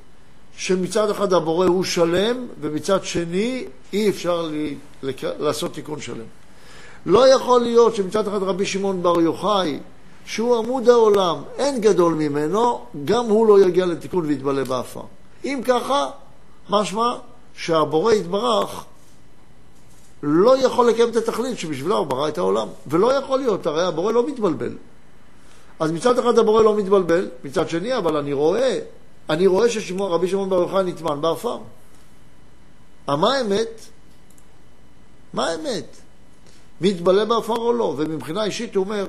שמצד 0.57 1.09
אחד 1.09 1.33
הבורא 1.33 1.67
הוא 1.67 1.83
שלם 1.83 2.47
ומצד 2.61 3.03
שני 3.03 3.65
אי 3.93 4.09
אפשר 4.09 4.41
לי, 4.41 4.75
לעשות 5.39 5.73
תיקון 5.73 6.01
שלם. 6.01 6.25
לא 7.05 7.35
יכול 7.35 7.61
להיות 7.61 7.95
שמצד 7.95 8.27
אחד 8.27 8.43
רבי 8.43 8.65
שמעון 8.65 9.03
בר 9.03 9.21
יוחאי 9.21 9.79
שהוא 10.25 10.57
עמוד 10.57 10.89
העולם, 10.89 11.41
אין 11.57 11.81
גדול 11.81 12.13
ממנו, 12.13 12.85
גם 13.05 13.25
הוא 13.25 13.47
לא 13.47 13.61
יגיע 13.61 13.85
לתיקון 13.85 14.25
ויתבלה 14.25 14.63
בעפר. 14.63 15.01
אם 15.43 15.61
ככה, 15.65 16.09
משמע 16.69 17.15
שהבורא 17.55 18.13
יתברך 18.13 18.85
לא 20.23 20.57
יכול 20.57 20.89
לקיים 20.89 21.09
את 21.09 21.15
התכלית 21.15 21.59
שבשבילה 21.59 21.95
הוא 21.95 22.07
ברא 22.07 22.27
את 22.27 22.37
העולם. 22.37 22.67
ולא 22.87 23.13
יכול 23.13 23.39
להיות, 23.39 23.67
הרי 23.67 23.83
הבורא 23.83 24.11
לא 24.11 24.27
מתבלבל. 24.27 24.75
אז 25.79 25.91
מצד 25.91 26.19
אחד 26.19 26.39
הבורא 26.39 26.63
לא 26.63 26.75
מתבלבל, 26.75 27.29
מצד 27.43 27.69
שני, 27.69 27.97
אבל 27.97 28.17
אני 28.17 28.33
רואה, 28.33 28.79
אני 29.29 29.47
רואה 29.47 29.69
שרבי 29.69 30.27
שמעון 30.27 30.49
בר 30.49 30.61
יוחאי 30.61 30.83
נטמן 30.83 31.21
בעפר. 31.21 31.57
מה 33.07 33.37
האמת? 33.37 33.81
מה 35.33 35.47
האמת? 35.47 35.97
מתבלה 36.81 37.25
בעפר 37.25 37.55
או 37.55 37.73
לא? 37.73 37.93
ומבחינה 37.97 38.43
אישית 38.43 38.75
הוא 38.75 38.85
אומר, 38.85 39.05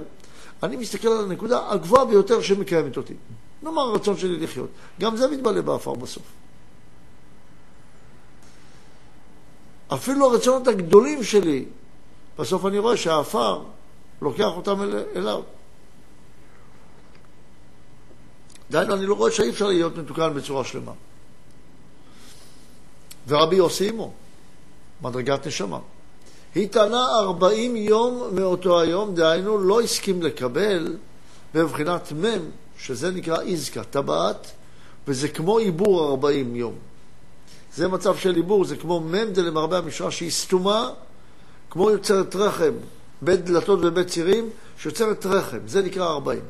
אני 0.62 0.76
מסתכל 0.76 1.08
על 1.08 1.24
הנקודה 1.24 1.70
הגבוהה 1.70 2.04
ביותר 2.04 2.42
שמקיימת 2.42 2.96
אותי. 2.96 3.14
נאמר 3.62 3.82
הרצון 3.82 4.16
שלי 4.16 4.36
לחיות. 4.36 4.70
גם 5.00 5.16
זה 5.16 5.28
מתבלה 5.28 5.62
בעפר 5.62 5.94
בסוף. 5.94 6.22
אפילו 9.88 10.30
הרצונות 10.30 10.68
הגדולים 10.68 11.24
שלי, 11.24 11.64
בסוף 12.38 12.66
אני 12.66 12.78
רואה 12.78 12.96
שהעפר 12.96 13.62
לוקח 14.22 14.50
אותם 14.56 14.82
אל, 14.82 15.04
אליו. 15.16 15.42
דהיינו, 18.70 18.94
אני 18.94 19.06
לא 19.06 19.14
רואה 19.14 19.30
שאי 19.30 19.50
אפשר 19.50 19.66
להיות 19.66 19.96
מתוקן 19.96 20.34
בצורה 20.34 20.64
שלמה. 20.64 20.92
ורבי 23.28 23.56
יוסי 23.56 23.88
עמו, 23.88 24.12
מדרגת 25.02 25.46
נשמה. 25.46 25.78
טענה 26.64 27.06
ארבעים 27.18 27.76
יום 27.76 28.22
מאותו 28.32 28.80
היום, 28.80 29.14
דהיינו 29.14 29.58
לא 29.58 29.80
הסכים 29.80 30.22
לקבל 30.22 30.96
בבחינת 31.54 32.12
מ', 32.12 32.50
שזה 32.78 33.10
נקרא 33.10 33.40
איזקה, 33.40 33.84
טבעת, 33.84 34.50
וזה 35.08 35.28
כמו 35.28 35.58
עיבור 35.58 36.08
ארבעים 36.08 36.56
יום. 36.56 36.74
זה 37.74 37.88
מצב 37.88 38.16
של 38.16 38.34
עיבור, 38.34 38.64
זה 38.64 38.76
כמו 38.76 39.00
מ' 39.00 39.24
דלמרבה 39.24 39.78
המשרה 39.78 40.10
שהיא 40.10 40.30
סתומה, 40.30 40.90
כמו 41.70 41.90
יוצרת 41.90 42.36
רחם, 42.36 42.72
בית 43.22 43.44
דלתות 43.44 43.78
ובית 43.82 44.06
צירים, 44.06 44.50
שיוצרת 44.78 45.26
רחם, 45.26 45.58
זה 45.66 45.82
נקרא 45.82 46.06
ארבעים. 46.06 46.42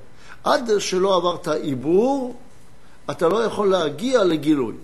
עד 0.45 0.71
שלא 0.79 1.17
עברת 1.17 1.49
עיבור, 1.49 2.37
אתה 3.11 3.29
לא 3.29 3.45
יכול 3.45 3.69
להגיע 3.69 4.25
לגילוי. 4.25 4.75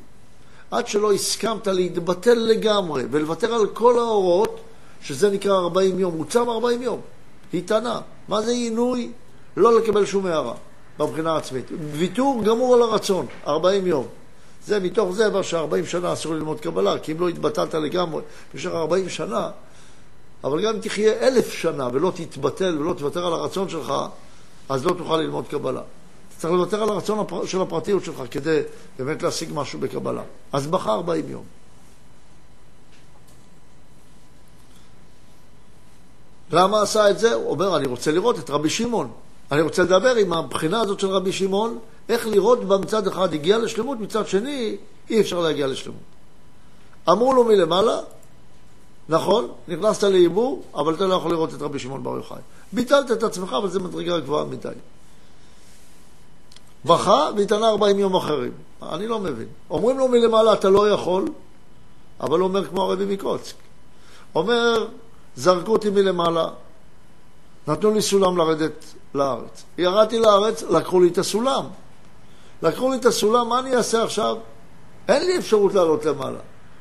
עד 0.71 0.87
שלא 0.87 1.13
הסכמת 1.13 1.67
להתבטל 1.67 2.35
לגמרי 2.35 3.05
ולוותר 3.11 3.55
על 3.55 3.67
כל 3.67 3.99
האורות, 3.99 4.61
שזה 5.03 5.31
נקרא 5.31 5.55
40 5.55 5.99
יום, 5.99 6.15
הוא 6.15 6.25
צם 6.29 6.49
40 6.49 6.83
יום. 6.83 7.01
היא 7.53 7.63
טענה. 7.67 8.01
מה 8.29 8.43
זה 8.43 8.51
עינוי? 8.51 9.11
לא 9.57 9.79
לקבל 9.81 10.07
שום 10.07 10.27
הערה 10.27 10.55
בבחינה 10.99 11.33
העצמית. 11.33 11.67
ויתור 11.93 12.43
גמור 12.45 12.75
על 12.75 12.83
הרצון, 12.83 13.27
40 13.47 13.87
יום. 13.87 14.07
זה 14.67 14.81
מתוך 14.81 15.13
זה 15.13 15.27
אבל 15.27 15.43
ש-40 15.43 15.87
שנה 15.87 16.13
אסור 16.13 16.35
ללמוד 16.35 16.61
קבלה, 16.61 16.99
כי 16.99 17.13
אם 17.13 17.21
לא 17.21 17.29
התבטלת 17.29 17.75
לגמרי 17.75 18.23
במשך 18.55 18.71
40 18.71 19.09
שנה, 19.09 19.51
אבל 20.45 20.65
גם 20.65 20.75
אם 20.75 20.81
תחיה 20.81 21.13
אלף 21.13 21.53
שנה 21.53 21.89
ולא 21.93 22.13
תתבטל 22.15 22.79
ולא 22.79 22.93
תוותר 22.93 23.27
על 23.27 23.33
הרצון 23.33 23.69
שלך, 23.69 23.93
אז 24.69 24.85
לא 24.85 24.95
תוכל 24.99 25.17
ללמוד 25.17 25.49
קבלה. 25.49 25.81
צריך 26.39 26.53
לוותר 26.53 26.83
על 26.83 26.89
הרצון 26.89 27.27
של 27.47 27.61
הפרטיות 27.61 28.05
שלך 28.05 28.23
כדי 28.31 28.61
באמת 28.99 29.23
להשיג 29.23 29.51
משהו 29.55 29.79
בקבלה. 29.81 30.23
אז 30.53 30.67
בחר 30.67 30.91
40 30.91 31.25
יום. 31.29 31.45
למה 36.53 36.83
עשה 36.83 37.11
את 37.11 37.19
זה? 37.19 37.35
הוא 37.35 37.51
אומר, 37.51 37.77
אני 37.77 37.87
רוצה 37.87 38.13
לראות 38.13 38.39
את 38.39 38.51
רבי 38.51 38.71
שמעון. 38.71 39.11
אני 39.53 39.61
רוצה 39.61 39.83
לדבר 39.83 40.15
עם 40.15 40.33
הבחינה 40.33 40.81
הזאת 40.81 41.01
של 41.01 41.07
רבי 41.07 41.33
שמעון, 41.33 41.79
איך 42.09 42.27
לראות 42.27 42.65
בה 42.65 42.79
מצד 42.79 43.07
אחד 43.07 43.35
הגיע 43.35 43.59
לשלמות, 43.59 44.01
מצד 44.01 44.27
שני 44.27 44.77
אי 45.11 45.21
אפשר 45.21 45.41
להגיע 45.41 45.67
לשלמות. 45.67 46.01
אמרו 47.09 47.35
לו 47.35 47.45
מלמעלה, 47.45 48.01
נכון, 49.09 49.49
נכנסת 49.69 50.03
לעיבור, 50.03 50.63
אבל 50.75 50.95
אתה 50.95 51.07
לא 51.07 51.15
יכול 51.15 51.31
לראות 51.31 51.55
את 51.55 51.63
רבי 51.63 51.79
שמעון 51.79 52.03
בר 52.03 52.17
יוחאי. 52.17 52.39
ביטלת 52.73 53.11
את 53.11 53.23
עצמך, 53.23 53.53
אבל 53.53 53.69
זו 53.69 53.81
מדרגה 53.81 54.21
גבוהה 54.21 54.45
מדי. 54.45 54.69
בכה 56.85 57.31
והתענה 57.37 57.69
40 57.69 57.99
יום 57.99 58.17
אחרים. 58.17 58.53
אני 58.83 59.07
לא 59.07 59.21
מבין. 59.21 59.47
אומרים 59.71 59.99
לו 59.99 60.09
מלמעלה, 60.09 60.53
אתה 60.53 60.71
לא 60.71 60.91
יכול, 60.91 61.29
אבל 62.21 62.39
הוא 62.39 62.49
אומר 62.49 62.65
כמו 62.65 62.83
הרבי 62.83 63.05
מקוצק. 63.15 63.55
אומר, 64.35 64.87
זרקו 65.37 65.73
אותי 65.73 65.91
מלמעלה, 65.91 66.49
נתנו 67.69 67.91
לי 67.91 68.03
סולם 68.03 68.37
לרדת 68.37 68.85
לארץ. 69.15 69.65
ירדתי 69.79 70.19
לארץ, 70.19 70.63
לקחו 70.63 71.01
לי 71.01 71.09
את 71.09 71.19
הסולם. 71.19 71.65
לקחו 72.63 72.91
לי 72.91 72.97
את 72.97 73.05
הסולם, 73.05 73.49
מה 73.49 73.59
אני 73.59 73.77
אעשה 73.77 74.03
עכשיו? 74.03 74.37
אין 75.09 75.27
לי 75.27 75.39
אפשרות 75.39 75.75
לעלות 75.75 76.05
למעלה. 76.05 76.39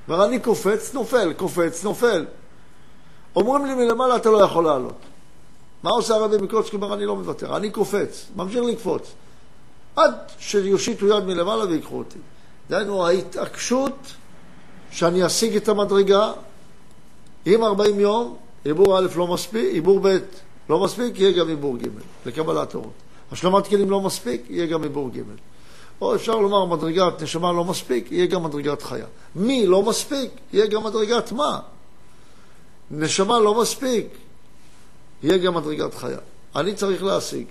אומר, 0.07 0.25
אני 0.25 0.39
קופץ, 0.39 0.93
נופל, 0.93 1.33
קופץ, 1.33 1.83
נופל. 1.83 2.25
אומרים 3.35 3.65
לי 3.65 3.75
מלמעלה, 3.75 4.15
אתה 4.15 4.29
לא 4.29 4.43
יכול 4.43 4.63
לעלות. 4.63 4.99
מה 5.83 5.89
עושה 5.89 6.15
הרבי 6.15 6.37
מקוצקי? 6.37 6.75
אומר, 6.75 6.93
אני 6.93 7.05
לא 7.05 7.15
מוותר, 7.15 7.57
אני 7.57 7.69
קופץ, 7.69 8.25
ממשיך 8.35 8.63
לקפוץ. 8.63 9.11
עד 9.95 10.13
שיושיטו 10.39 11.07
יד 11.07 11.23
מלמעלה 11.23 11.65
ויקחו 11.65 11.97
אותי. 11.97 12.19
דהיינו, 12.69 13.07
ההתעקשות 13.07 14.13
שאני 14.91 15.25
אשיג 15.25 15.55
את 15.55 15.69
המדרגה, 15.69 16.31
אם 17.47 17.63
40 17.63 17.99
יום, 17.99 18.35
עיבור 18.63 18.99
א' 18.99 19.07
לא 19.15 19.27
מספיק, 19.27 19.73
עיבור 19.73 19.99
ב' 19.99 20.17
לא 20.69 20.79
מספיק, 20.83 21.19
יהיה 21.19 21.31
גם 21.31 21.47
עיבור 21.47 21.77
ג' 21.77 21.87
לקבלת 22.25 22.75
אורות. 22.75 22.91
השלמת 23.31 23.67
כלים 23.67 23.89
לא 23.89 24.01
מספיק, 24.01 24.41
יהיה 24.49 24.65
גם 24.65 24.83
עיבור 24.83 25.09
ג'. 25.09 25.21
או 26.01 26.15
אפשר 26.15 26.35
לומר 26.35 26.65
מדרגת 26.65 27.21
נשמה 27.21 27.51
לא 27.51 27.63
מספיק, 27.63 28.11
יהיה 28.11 28.25
גם 28.25 28.43
מדרגת 28.43 28.81
חיה. 28.81 29.05
מי 29.35 29.65
לא 29.65 29.83
מספיק, 29.83 30.31
יהיה 30.53 30.67
גם 30.67 30.83
מדרגת 30.83 31.31
מה. 31.31 31.59
נשמה 32.91 33.39
לא 33.39 33.61
מספיק, 33.61 34.07
יהיה 35.23 35.37
גם 35.37 35.53
מדרגת 35.53 35.93
חיה. 35.93 36.17
אני 36.55 36.75
צריך 36.75 37.03
להשיג. 37.03 37.45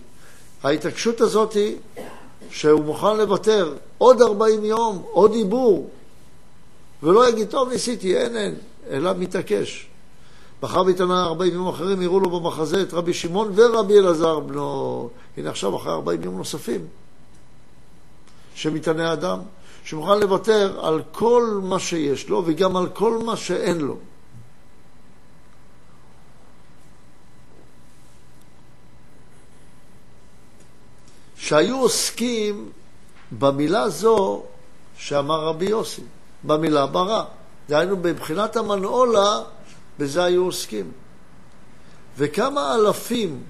ההתעקשות 0.63 1.21
הזאת 1.21 1.53
היא 1.53 1.77
שהוא 2.51 2.85
מוכן 2.85 3.17
לוותר 3.17 3.75
עוד 3.99 4.23
40 4.23 4.65
יום, 4.65 5.03
עוד 5.11 5.33
עיבור, 5.33 5.91
ולא 7.03 7.29
יגיד, 7.29 7.49
טוב, 7.51 7.69
ניסיתי, 7.69 8.17
אין, 8.17 8.37
אין, 8.37 8.55
אלא 8.89 9.11
מתעקש. 9.19 9.87
בחר 10.61 10.83
בתנא 10.83 11.13
40 11.13 11.55
יום 11.55 11.69
אחרים, 11.69 12.03
יראו 12.03 12.21
לו 12.21 12.41
במחזה 12.41 12.83
את 12.83 12.93
רבי 12.93 13.15
שמעון 13.15 13.53
ורבי 13.55 13.99
אלעזר 13.99 14.41
בנו. 14.41 15.11
הנה 15.37 15.51
עכשיו, 15.51 15.77
אחרי 15.77 15.93
40 15.93 16.23
יום 16.23 16.37
נוספים, 16.37 16.87
שמתענה 18.55 19.13
אדם, 19.13 19.39
שמוכן 19.85 20.21
לוותר 20.21 20.87
על 20.87 21.03
כל 21.13 21.61
מה 21.63 21.79
שיש 21.79 22.29
לו 22.29 22.43
וגם 22.47 22.77
על 22.77 22.89
כל 22.89 23.19
מה 23.25 23.37
שאין 23.37 23.81
לו. 23.81 23.97
שהיו 31.37 31.79
עוסקים 31.79 32.71
במילה 33.39 33.89
זו 33.89 34.43
שאמר 34.97 35.41
רבי 35.45 35.65
יוסי, 35.65 36.03
במילה 36.45 36.87
ברא. 36.87 37.25
דהיינו, 37.71 37.97
מבחינת 37.97 38.57
המנעולה, 38.57 39.43
בזה 39.99 40.25
היו 40.25 40.45
עוסקים. 40.45 40.93
וכמה 42.19 42.75
אלפים 42.75 43.43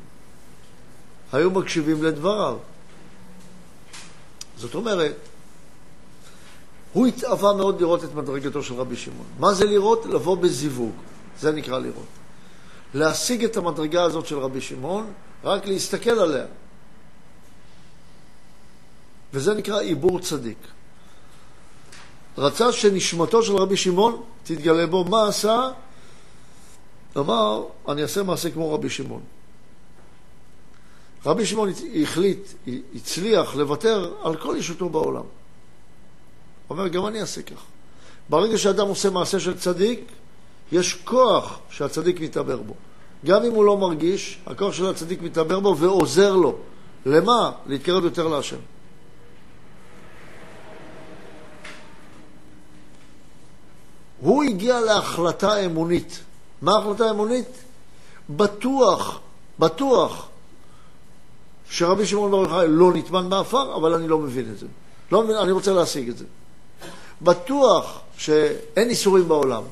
היו 1.32 1.50
מקשיבים 1.50 2.04
לדבריו. 2.04 2.56
זאת 4.56 4.74
אומרת, 4.74 5.16
הוא 6.92 7.06
התאווה 7.06 7.52
מאוד 7.52 7.80
לראות 7.80 8.04
את 8.04 8.14
מדרגתו 8.14 8.62
של 8.62 8.74
רבי 8.74 8.96
שמעון. 8.96 9.26
מה 9.38 9.54
זה 9.54 9.64
לראות? 9.64 10.06
לבוא 10.06 10.36
בזיווג. 10.36 10.92
זה 11.38 11.52
נקרא 11.52 11.78
לראות. 11.78 12.12
להשיג 12.94 13.44
את 13.44 13.56
המדרגה 13.56 14.02
הזאת 14.02 14.26
של 14.26 14.38
רבי 14.38 14.60
שמעון, 14.60 15.12
רק 15.44 15.66
להסתכל 15.66 16.10
עליה. 16.10 16.46
וזה 19.32 19.54
נקרא 19.54 19.80
עיבור 19.80 20.20
צדיק. 20.20 20.58
רצה 22.40 22.72
שנשמתו 22.72 23.42
של 23.42 23.56
רבי 23.56 23.76
שמעון 23.76 24.22
תתגלה 24.44 24.86
בו. 24.86 25.04
מה 25.04 25.28
עשה? 25.28 25.70
אמר, 27.16 27.64
אני 27.88 28.02
אעשה 28.02 28.22
מעשה 28.22 28.50
כמו 28.50 28.74
רבי 28.74 28.90
שמעון. 28.90 29.20
רבי 31.26 31.46
שמעון 31.46 31.70
החליט, 32.02 32.48
הצליח 32.94 33.56
לוותר 33.56 34.12
על 34.22 34.36
כל 34.36 34.56
ישותו 34.58 34.88
בעולם. 34.88 35.24
אומר, 36.70 36.88
גם 36.88 37.06
אני 37.06 37.20
אעשה 37.20 37.42
כך. 37.42 37.62
ברגע 38.28 38.58
שאדם 38.58 38.86
עושה 38.86 39.10
מעשה 39.10 39.40
של 39.40 39.58
צדיק, 39.58 40.00
יש 40.72 40.94
כוח 40.94 41.58
שהצדיק 41.70 42.20
מתעבר 42.20 42.56
בו. 42.56 42.74
גם 43.24 43.44
אם 43.44 43.52
הוא 43.52 43.64
לא 43.64 43.76
מרגיש, 43.76 44.38
הכוח 44.46 44.74
של 44.74 44.86
הצדיק 44.86 45.22
מתעבר 45.22 45.60
בו 45.60 45.76
ועוזר 45.76 46.36
לו. 46.36 46.56
למה? 47.06 47.52
להתקרב 47.66 48.04
יותר 48.04 48.28
להשם. 48.28 48.56
הוא 54.20 54.42
הגיע 54.42 54.80
להחלטה 54.80 55.64
אמונית. 55.64 56.18
מה 56.62 56.72
ההחלטה 56.72 57.04
האמונית? 57.04 57.48
בטוח, 58.30 59.20
בטוח, 59.58 60.28
שרבי 61.70 62.06
שמעון 62.06 62.30
בר 62.30 62.42
יוחאי 62.42 62.66
לא 62.68 62.92
נטמן 62.94 63.30
בעפר, 63.30 63.76
אבל 63.76 63.94
אני 63.94 64.08
לא 64.08 64.18
מבין 64.18 64.52
את 64.52 64.58
זה. 64.58 64.66
לא 65.12 65.24
מבין, 65.24 65.36
אני 65.36 65.52
רוצה 65.52 65.72
להשיג 65.72 66.08
את 66.08 66.18
זה. 66.18 66.24
בטוח 67.22 68.00
שאין 68.16 68.88
ייסורים 68.88 69.28
בעולם. 69.28 69.62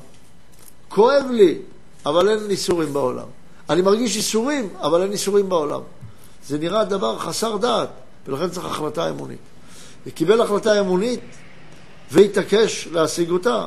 כואב 0.89 1.25
לי, 1.31 1.57
אבל 2.05 2.29
אין 2.29 2.49
ייסורים 2.49 2.93
בעולם. 2.93 3.27
אני 3.69 3.81
מרגיש 3.81 4.17
איסורים, 4.17 4.69
אבל 4.81 5.01
אין 5.01 5.11
איסורים 5.11 5.49
בעולם. 5.49 5.81
זה 6.47 6.57
נראה 6.57 6.83
דבר 6.83 7.19
חסר 7.19 7.57
דעת, 7.57 7.89
ולכן 8.27 8.49
צריך 8.49 8.65
החלטה 8.65 9.09
אמונית. 9.09 9.39
וקיבל 10.05 10.41
החלטה 10.41 10.79
אמונית 10.79 11.19
והתעקש 12.11 12.87
להשיג 12.91 13.29
אותה, 13.29 13.65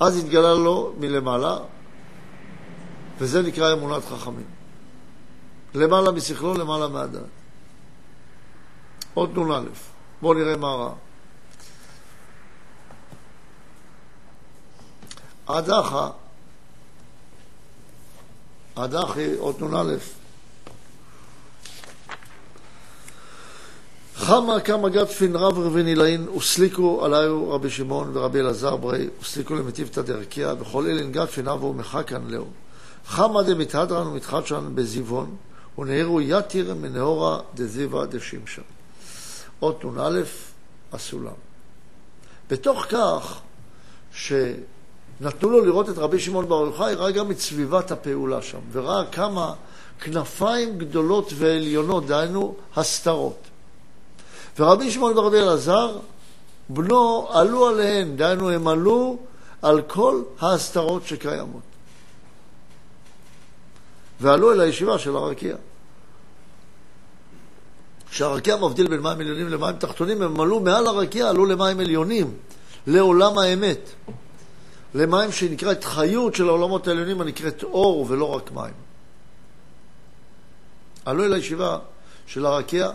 אז 0.00 0.16
התגלה 0.16 0.54
לו 0.54 0.92
מלמעלה, 0.98 1.58
וזה 3.18 3.42
נקרא 3.42 3.72
אמונת 3.72 4.04
חכמים. 4.04 4.46
למעלה 5.74 6.12
משכלו, 6.12 6.54
למעלה 6.54 6.88
מהדעת. 6.88 7.22
עוד 9.14 9.38
נ"א, 9.38 9.60
בואו 10.22 10.34
נראה 10.34 10.56
מה 10.56 10.68
רע. 10.68 10.92
הדחה, 15.48 16.10
הדחי, 18.76 19.34
עוד 19.36 19.62
נ"א, 19.62 20.19
חמא 24.20 24.60
כמה 24.64 24.88
גדפין 24.88 25.36
רב 25.36 25.58
ונילאין 25.72 26.28
וסליקו 26.28 27.04
עליו 27.04 27.50
רבי 27.50 27.70
שמעון 27.70 28.16
ורבי 28.16 28.40
אלעזר 28.40 28.76
ברי 28.76 29.08
וסליקו 29.22 29.54
למטיבתא 29.54 30.02
דרכיה 30.02 30.54
וכל 30.60 30.86
אילין 30.86 31.12
גדפין 31.12 31.48
אבו 31.48 31.72
מחכן 31.72 32.22
לאו 32.26 32.44
חמא 33.06 33.42
דמתהדרן 33.42 34.06
ומתחדשן 34.06 34.70
בזיוון 34.74 35.36
ונהרו 35.78 36.20
יתיר 36.20 36.74
מנהורה 36.74 37.40
דזיבה 37.54 38.06
דשמשן. 38.06 38.62
אות 39.62 39.84
נ"א 39.84 40.20
הסולם. 40.92 41.38
בתוך 42.50 42.86
כך 42.90 43.40
שנתנו 44.12 45.50
לו 45.50 45.64
לראות 45.64 45.88
את 45.88 45.98
רבי 45.98 46.20
שמעון 46.20 46.48
בר 46.48 46.66
יוחאי, 46.66 46.94
ראה 46.94 47.10
גם 47.10 47.30
את 47.30 47.38
סביבת 47.38 47.90
הפעולה 47.90 48.42
שם, 48.42 48.58
וראה 48.72 49.04
כמה 49.12 49.54
כנפיים 50.00 50.78
גדולות 50.78 51.32
ועליונות, 51.36 52.06
דהיינו 52.06 52.54
הסתרות. 52.76 53.49
ורבי 54.58 54.90
שמעון 54.90 55.18
ורבי 55.18 55.38
אלעזר, 55.38 55.98
בנו, 56.68 57.28
עלו 57.30 57.66
עליהן, 57.66 58.16
דהיינו 58.16 58.50
הם 58.50 58.68
עלו 58.68 59.18
על 59.62 59.82
כל 59.82 60.22
ההסתרות 60.40 61.06
שקיימות. 61.06 61.62
ועלו 64.20 64.52
אל 64.52 64.60
הישיבה 64.60 64.98
של 64.98 65.16
הרקיע. 65.16 65.56
כשהרקיע 68.10 68.56
מבדיל 68.56 68.88
בין 68.88 69.00
מים 69.00 69.20
עליונים 69.20 69.48
למים 69.48 69.76
תחתונים, 69.76 70.22
הם 70.22 70.40
עלו 70.40 70.60
מעל 70.60 70.86
הרקיע, 70.86 71.28
עלו 71.28 71.46
למים 71.46 71.80
עליונים, 71.80 72.32
לעולם 72.86 73.38
האמת. 73.38 73.90
למים 74.94 75.32
שנקראת 75.32 75.84
חיות 75.84 76.34
של 76.34 76.48
העולמות 76.48 76.88
העליונים, 76.88 77.20
הנקראת 77.20 77.62
אור 77.62 78.06
ולא 78.08 78.34
רק 78.34 78.52
מים. 78.52 78.74
עלו 81.04 81.24
אל 81.24 81.32
הישיבה 81.32 81.78
של 82.26 82.46
הרקיע, 82.46 82.90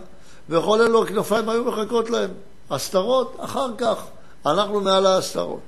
וכל 0.49 0.81
אלו 0.81 1.03
הכנפיים 1.03 1.49
היו 1.49 1.63
מחכות 1.65 2.09
להם. 2.09 2.29
הסתרות, 2.71 3.37
אחר 3.39 3.67
כך. 3.77 4.03
אנחנו 4.45 4.81
מעל 4.81 5.05
ההסתרות. 5.05 5.59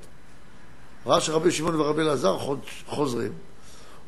ראה 1.06 1.20
שרבי 1.20 1.50
שמעון 1.50 1.80
ורבי 1.80 2.02
אלעזר 2.02 2.38
חוזרים, 2.86 3.32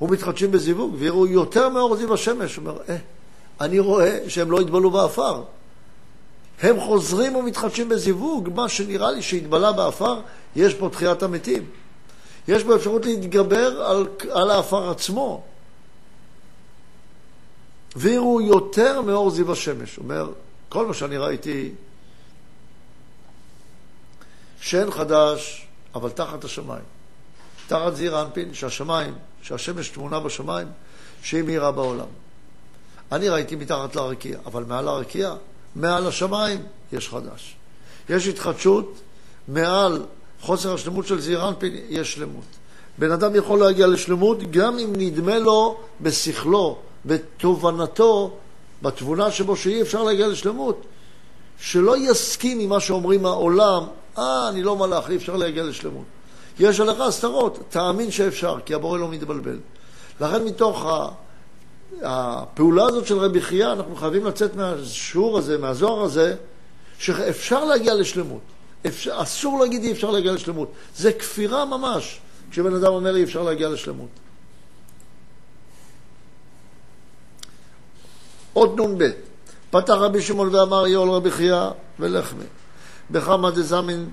ומתחדשים 0.02 0.50
בזיווג, 0.50 0.94
ויראו 0.98 1.26
יותר 1.26 1.68
מאור 1.68 1.96
זיו 1.96 2.14
השמש. 2.14 2.56
הוא 2.56 2.66
אומר, 2.66 2.78
אה, 2.88 2.96
אני 3.60 3.78
רואה 3.78 4.18
שהם 4.28 4.50
לא 4.50 4.60
יתבלו 4.60 4.90
בעפר. 4.90 5.42
הם 6.62 6.80
חוזרים 6.80 7.36
ומתחדשים 7.36 7.88
בזיווג, 7.88 8.48
מה 8.54 8.68
שנראה 8.68 9.10
לי 9.10 9.22
שהתבלה 9.22 9.72
בעפר, 9.72 10.20
יש 10.56 10.74
פה 10.74 10.88
תחיית 10.88 11.22
המתים. 11.22 11.64
יש 12.48 12.64
בו 12.64 12.76
אפשרות 12.76 13.06
להתגבר 13.06 13.82
על, 13.82 14.06
על 14.30 14.50
העפר 14.50 14.90
עצמו. 14.90 15.42
ויראו 17.96 18.40
יותר 18.40 19.02
מאור 19.02 19.30
זיו 19.30 19.52
השמש. 19.52 19.98
אומר, 19.98 20.30
כל 20.70 20.86
מה 20.86 20.94
שאני 20.94 21.16
ראיתי, 21.16 21.72
שאין 24.60 24.90
חדש, 24.90 25.66
אבל 25.94 26.10
תחת 26.10 26.44
השמיים. 26.44 26.84
תחת 27.66 27.96
זעיר 27.96 28.22
אנפין, 28.22 28.54
שהשמיים, 28.54 29.14
שהשמש 29.42 29.88
תמונה 29.88 30.20
בשמיים, 30.20 30.68
שהיא 31.22 31.42
מאירה 31.42 31.72
בעולם. 31.72 32.06
אני 33.12 33.28
ראיתי 33.28 33.56
מתחת 33.56 33.96
לרקיע, 33.96 34.38
אבל 34.46 34.64
מעל 34.64 34.88
הרקיע, 34.88 35.34
מעל 35.74 36.06
השמיים, 36.06 36.62
יש 36.92 37.08
חדש. 37.08 37.56
יש 38.08 38.26
התחדשות 38.26 39.00
מעל 39.48 40.02
חוסר 40.40 40.74
השלמות 40.74 41.06
של 41.06 41.20
זעיר 41.20 41.48
אנפין, 41.48 41.76
יש 41.88 42.14
שלמות. 42.14 42.44
בן 42.98 43.10
אדם 43.10 43.36
יכול 43.36 43.58
להגיע 43.58 43.86
לשלמות 43.86 44.50
גם 44.50 44.78
אם 44.78 44.92
נדמה 44.96 45.38
לו 45.38 45.80
בשכלו, 46.00 46.78
בתובנתו, 47.06 48.36
בתבונה 48.82 49.30
שבו 49.30 49.56
שאי 49.56 49.82
אפשר 49.82 50.02
להגיע 50.02 50.28
לשלמות. 50.28 50.86
שלא 51.60 51.96
יסכים 51.96 52.60
עם 52.60 52.68
מה 52.68 52.80
שאומרים 52.80 53.26
העולם, 53.26 53.84
אה, 54.18 54.48
אני 54.48 54.62
לא 54.62 54.76
מלאך, 54.76 55.10
אי 55.10 55.16
אפשר 55.16 55.36
להגיע 55.36 55.64
לשלמות. 55.64 56.04
יש 56.60 56.80
עליך 56.80 57.00
הסתרות, 57.00 57.58
תאמין 57.68 58.10
שאפשר, 58.10 58.56
כי 58.66 58.74
הבורא 58.74 58.98
לא 58.98 59.08
מתבלבל. 59.08 59.58
לכן 60.20 60.44
מתוך 60.44 60.86
הפעולה 62.02 62.84
הזאת 62.84 63.06
של 63.06 63.18
רבי 63.18 63.40
חייא, 63.40 63.72
אנחנו 63.72 63.96
חייבים 63.96 64.26
לצאת 64.26 64.56
מהשיעור 64.56 65.38
הזה, 65.38 65.58
מהזוהר 65.58 66.02
הזה, 66.02 66.34
שאפשר 66.98 67.64
להגיע 67.64 67.94
לשלמות. 67.94 68.40
אפשר, 68.86 69.22
אסור 69.22 69.60
להגיד 69.60 69.82
אי 69.82 69.92
אפשר 69.92 70.10
להגיע 70.10 70.32
לשלמות. 70.32 70.72
זה 70.96 71.12
כפירה 71.12 71.64
ממש, 71.64 72.20
כשבן 72.50 72.74
אדם 72.74 72.92
אומר 72.92 73.16
אי 73.16 73.24
אפשר 73.24 73.42
להגיע 73.42 73.68
לשלמות. 73.68 74.08
עוד 78.52 78.80
נ"ב, 78.80 79.10
פתח 79.70 79.94
רבי 79.94 80.22
שמעון 80.22 80.54
ואמר 80.54 80.86
יאול 80.86 81.10
רבי 81.10 81.30
חייא 81.30 81.70
ולחמי, 82.00 82.44
בחמא 83.10 83.50
דזמין 83.50 84.10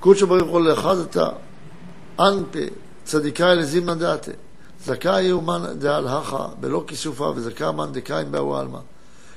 קודשא 0.00 0.26
ברוך 0.26 0.50
הוא 0.50 0.60
לאחזתא 0.60 1.28
אנפה 2.20 2.58
צדיקאי 3.04 3.56
לזימנא 3.56 3.94
דעתה 3.94 4.30
זכאי 4.84 5.22
יאומן 5.22 5.62
דהלהכה 5.78 6.48
בלא 6.60 6.84
כיסופה 6.86 7.32
וזכאי 7.36 7.72
מן 7.72 7.92
דקאים 7.92 8.32
באו 8.32 8.56
עלמא. 8.56 8.78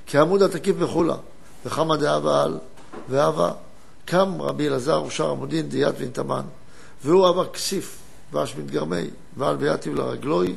כעמוד 0.07 0.41
התקיף 0.41 0.75
וכולה 0.79 1.15
וחמא 1.65 1.95
דאבה 1.95 2.43
על 2.43 2.57
ואבה. 3.09 3.51
קם 4.05 4.41
רבי 4.41 4.67
אלעזר 4.67 5.03
ושאר 5.03 5.31
עמודין 5.31 5.69
דיית 5.69 5.95
וינתמן 5.97 6.45
והוא 7.03 7.29
אבה 7.29 7.45
כסיף 7.45 7.97
ואש 8.33 8.55
מתגרמי 8.55 9.09
ועל 9.37 9.55
ביאתיו 9.55 9.95
לרגלוי 9.95 10.55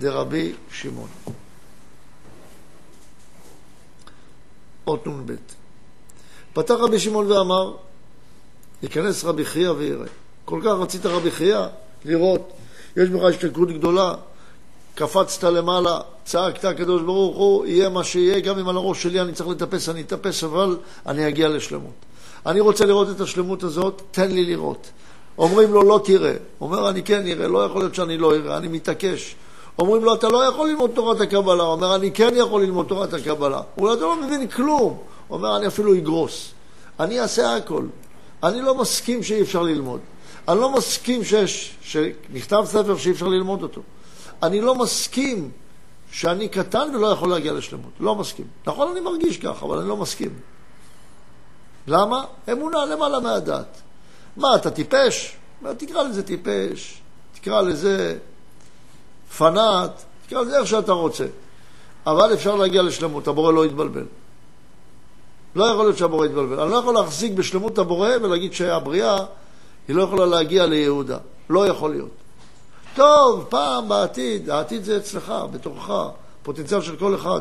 דרבי 0.00 0.52
שמעון 0.70 1.08
אות 4.86 5.06
נ"ב 5.06 5.32
פתח 6.52 6.74
רבי 6.74 6.98
שמעון 6.98 7.32
ואמר 7.32 7.74
ייכנס 8.82 9.24
רבי 9.24 9.44
חייא 9.44 9.70
ויראה. 9.70 10.06
כל 10.44 10.60
כך 10.64 10.70
רצית 10.70 11.06
רבי 11.06 11.30
חייא 11.30 11.66
לראות, 12.04 12.52
יש 12.96 13.08
בך 13.08 13.22
השתכרות 13.22 13.68
גדולה, 13.70 14.14
קפצת 14.94 15.44
למעלה, 15.44 16.00
צעקת 16.24 16.64
הקדוש 16.64 17.02
ברוך 17.02 17.36
הוא, 17.36 17.66
יהיה 17.66 17.88
מה 17.88 18.04
שיהיה, 18.04 18.40
גם 18.40 18.58
אם 18.58 18.68
על 18.68 18.76
הראש 18.76 19.02
שלי 19.02 19.20
אני 19.20 19.32
צריך 19.32 19.48
לטפס, 19.48 19.88
אני 19.88 20.00
אטפס, 20.00 20.44
אבל 20.44 20.78
אני 21.06 21.28
אגיע 21.28 21.48
לשלמות. 21.48 21.94
אני 22.46 22.60
רוצה 22.60 22.86
לראות 22.86 23.10
את 23.10 23.20
השלמות 23.20 23.62
הזאת, 23.62 24.02
תן 24.10 24.30
לי 24.30 24.44
לראות. 24.44 24.90
אומרים 25.38 25.72
לו, 25.72 25.82
לא 25.82 26.00
תראה. 26.04 26.34
אומר, 26.60 26.90
אני 26.90 27.02
כן 27.02 27.26
אראה, 27.26 27.48
לא 27.48 27.64
יכול 27.64 27.80
להיות 27.80 27.94
שאני 27.94 28.18
לא 28.18 28.34
אראה, 28.34 28.56
אני 28.56 28.68
מתעקש. 28.68 29.34
אומרים 29.78 30.04
לו, 30.04 30.14
אתה 30.14 30.28
לא 30.28 30.44
יכול 30.44 30.68
ללמוד 30.68 30.90
תורת 30.94 31.20
הקבלה. 31.20 31.62
הוא 31.62 31.72
אומר, 31.72 31.94
אני 31.94 32.12
כן 32.12 32.30
יכול 32.36 32.62
ללמוד 32.62 32.86
תורת 32.86 33.12
הקבלה. 33.12 33.60
הוא 33.74 33.84
אומר, 33.84 33.94
אתה 33.94 34.02
לא 34.02 34.22
מבין 34.22 34.48
כלום. 34.48 34.98
הוא 35.28 35.38
אומר, 35.38 35.56
אני 35.56 35.66
אפילו 35.66 35.94
אגרוס. 35.94 36.50
אני 37.00 37.20
אעשה 37.20 37.56
הכל. 37.56 37.84
אני 38.42 38.60
לא 38.60 38.74
מסכים 38.74 39.22
שאי 39.22 39.42
אפשר 39.42 39.62
ללמוד. 39.62 40.00
אני 40.48 40.60
לא 40.60 40.70
מסכים 40.70 41.24
שיש, 41.24 41.76
שנכתב 41.82 42.62
ספר 42.66 42.96
שאי 42.96 43.12
אפשר 43.12 43.28
ללמוד 43.28 43.62
אותו. 43.62 43.80
אני 44.42 44.60
לא 44.60 44.74
מסכים 44.74 45.50
שאני 46.10 46.48
קטן 46.48 46.94
ולא 46.94 47.06
יכול 47.06 47.30
להגיע 47.30 47.52
לשלמות. 47.52 47.92
לא 48.00 48.14
מסכים. 48.14 48.46
נכון, 48.66 48.90
אני 48.90 49.00
מרגיש 49.00 49.38
כך, 49.38 49.62
אבל 49.62 49.78
אני 49.78 49.88
לא 49.88 49.96
מסכים. 49.96 50.30
למה? 51.86 52.24
אמונה 52.52 52.84
למעלה 52.84 53.20
מהדת. 53.20 53.80
מה, 54.36 54.56
אתה 54.56 54.70
טיפש? 54.70 55.36
תקרא 55.76 56.02
לזה 56.02 56.22
טיפש, 56.22 57.00
תקרא 57.34 57.60
לזה 57.60 58.18
פנאט, 59.38 60.02
תקרא 60.26 60.40
לזה 60.40 60.58
איך 60.58 60.66
שאתה 60.66 60.92
רוצה. 60.92 61.26
אבל 62.06 62.34
אפשר 62.34 62.56
להגיע 62.56 62.82
לשלמות, 62.82 63.28
הבורא 63.28 63.52
לא 63.52 63.66
יתבלבל. 63.66 64.04
לא 65.56 65.64
יכול 65.64 65.84
להיות 65.84 65.98
שהבורא 65.98 66.26
יתבלבל. 66.26 66.60
אני 66.60 66.70
לא 66.70 66.76
יכול 66.76 66.94
להחזיק 66.94 67.32
בשלמות 67.32 67.78
הבורא 67.78 68.10
ולהגיד 68.22 68.52
שהבריאה 68.52 69.18
היא 69.88 69.96
לא 69.96 70.02
יכולה 70.02 70.26
להגיע 70.26 70.66
ליהודה. 70.66 71.18
לא 71.50 71.66
יכול 71.66 71.90
להיות. 71.90 72.10
טוב, 72.94 73.46
פעם 73.48 73.88
בעתיד, 73.88 74.50
העתיד 74.50 74.84
זה 74.84 74.96
אצלך, 74.96 75.34
בתוכך, 75.52 75.92
פוטנציאל 76.42 76.80
של 76.80 76.96
כל 76.96 77.14
אחד. 77.14 77.40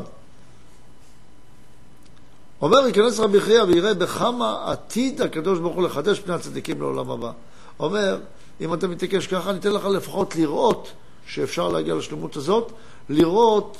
אומר, 2.61 2.87
ייכנס 2.87 3.19
רבי 3.19 3.41
חייא 3.41 3.63
ויראה 3.63 3.93
בכמה 3.93 4.63
עתיד 4.65 5.21
הקדוש 5.21 5.59
ברוך 5.59 5.75
הוא 5.75 5.83
לחדש 5.83 6.19
פני 6.19 6.33
הצדיקים 6.33 6.81
לעולם 6.81 7.09
הבא. 7.09 7.31
אומר, 7.79 8.17
אם 8.61 8.73
אתה 8.73 8.87
מתעקש 8.87 9.27
ככה, 9.27 9.49
אני 9.49 9.59
אתן 9.59 9.71
לך 9.71 9.85
לפחות 9.85 10.35
לראות 10.35 10.91
שאפשר 11.27 11.69
להגיע 11.69 11.95
לשלמות 11.95 12.35
הזאת, 12.35 12.71
לראות 13.09 13.77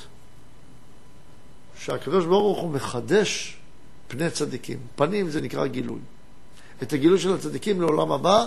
שהקדוש 1.78 2.24
ברוך 2.24 2.60
הוא 2.60 2.70
מחדש 2.70 3.56
פני 4.08 4.30
צדיקים. 4.30 4.78
פנים 4.96 5.30
זה 5.30 5.40
נקרא 5.40 5.66
גילוי. 5.66 5.98
את 6.82 6.92
הגילוי 6.92 7.18
של 7.18 7.34
הצדיקים 7.34 7.80
לעולם 7.80 8.12
הבא, 8.12 8.46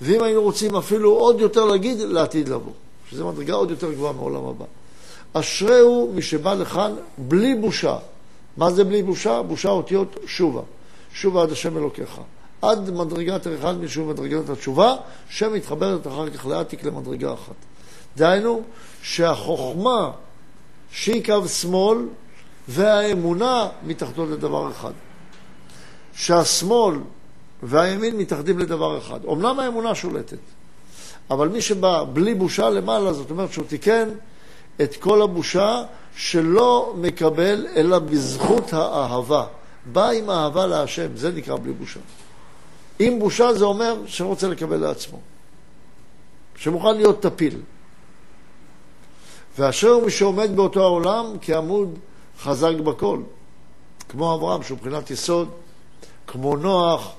ואם 0.00 0.22
היינו 0.22 0.42
רוצים 0.42 0.76
אפילו 0.76 1.12
עוד 1.12 1.40
יותר 1.40 1.64
להגיד, 1.64 1.98
לעתיד 1.98 2.48
לבוא. 2.48 2.72
שזו 3.10 3.32
מדרגה 3.32 3.54
עוד 3.54 3.70
יותר 3.70 3.92
גבוהה 3.92 4.12
מעולם 4.12 4.44
הבא. 4.44 4.64
אשריהו 5.32 6.12
מי 6.14 6.22
שבא 6.22 6.54
לכאן 6.54 6.92
בלי 7.18 7.54
בושה. 7.54 7.98
מה 8.56 8.70
זה 8.70 8.84
בלי 8.84 9.02
בושה? 9.02 9.42
בושה 9.42 9.68
אותיות 9.68 10.16
שובה. 10.26 10.62
שובה 11.12 11.42
עד 11.42 11.52
השם 11.52 11.76
אלוקיך. 11.76 12.20
עד 12.62 12.90
מדרגת 12.90 13.46
אחד 13.60 13.80
משום 13.80 14.08
מדרגת 14.08 14.48
התשובה, 14.50 14.94
שמתחברת 15.28 16.06
אחר 16.06 16.30
כך 16.30 16.46
לעתיק 16.46 16.84
למדרגה 16.84 17.32
אחת. 17.32 17.54
דהיינו, 18.16 18.62
שהחוכמה 19.02 20.10
שהיא 20.90 21.24
קו 21.24 21.48
שמאל, 21.48 21.98
והאמונה 22.68 23.68
מתאחדות 23.82 24.28
לדבר 24.28 24.70
אחד. 24.70 24.92
שהשמאל 26.16 26.94
והימין 27.62 28.16
מתאחדים 28.16 28.58
לדבר 28.58 28.98
אחד. 28.98 29.24
אמנם 29.24 29.60
האמונה 29.60 29.94
שולטת, 29.94 30.38
אבל 31.30 31.48
מי 31.48 31.60
שבא 31.60 32.04
בלי 32.12 32.34
בושה 32.34 32.70
למעלה, 32.70 33.12
זאת 33.12 33.30
אומרת 33.30 33.52
שהוא 33.52 33.64
תיקן 33.68 34.08
את 34.82 34.96
כל 34.96 35.22
הבושה 35.22 35.82
שלא 36.16 36.94
מקבל 36.96 37.66
אלא 37.76 37.98
בזכות 37.98 38.72
האהבה. 38.72 39.46
בא 39.92 40.10
עם 40.10 40.30
אהבה 40.30 40.66
להשם, 40.66 41.16
זה 41.16 41.32
נקרא 41.32 41.56
בלי 41.56 41.72
בושה. 41.72 42.00
אם 43.00 43.16
בושה 43.20 43.52
זה 43.54 43.64
אומר 43.64 43.96
שלא 44.06 44.26
רוצה 44.26 44.48
לקבל 44.48 44.76
לעצמו, 44.76 45.20
שמוכן 46.56 46.96
להיות 46.96 47.22
טפיל. 47.22 47.60
ואשר 49.58 49.98
מי 49.98 50.10
שעומד 50.10 50.56
באותו 50.56 50.82
העולם 50.82 51.36
כעמוד 51.40 51.98
חזק 52.40 52.74
בכל, 52.84 53.18
כמו 54.08 54.34
אברהם, 54.34 54.62
שהוא 54.62 54.78
מבחינת 54.78 55.10
יסוד, 55.10 55.48
כמו 56.26 56.56
נוח, 56.56 57.12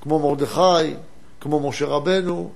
כמו 0.00 0.18
מרדכי, 0.18 0.94
כמו 1.40 1.68
משה 1.68 1.86
רבנו, 1.86 2.50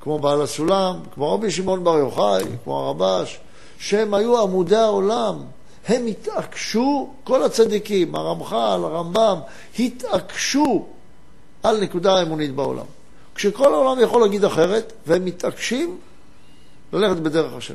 כמו 0.00 0.18
בעל 0.18 0.42
הסולם, 0.42 0.96
כמו 1.14 1.34
רבי 1.34 1.50
שמעון 1.50 1.84
בר 1.84 1.98
יוחאי, 1.98 2.44
כמו 2.64 2.80
הרבש, 2.80 3.40
שהם 3.78 4.14
היו 4.14 4.42
עמודי 4.42 4.76
העולם. 4.76 5.38
הם 5.88 6.06
התעקשו, 6.06 7.10
כל 7.24 7.42
הצדיקים, 7.42 8.14
הרמח"ל, 8.14 8.80
הרמב"ם, 8.84 9.38
התעקשו 9.78 10.86
על 11.62 11.80
נקודה 11.80 12.14
האמונית 12.14 12.54
בעולם. 12.54 12.84
כשכל 13.34 13.74
העולם 13.74 14.02
יכול 14.02 14.22
להגיד 14.22 14.44
אחרת, 14.44 14.92
והם 15.06 15.24
מתעקשים 15.24 15.98
ללכת 16.92 17.16
בדרך 17.16 17.52
השם. 17.52 17.74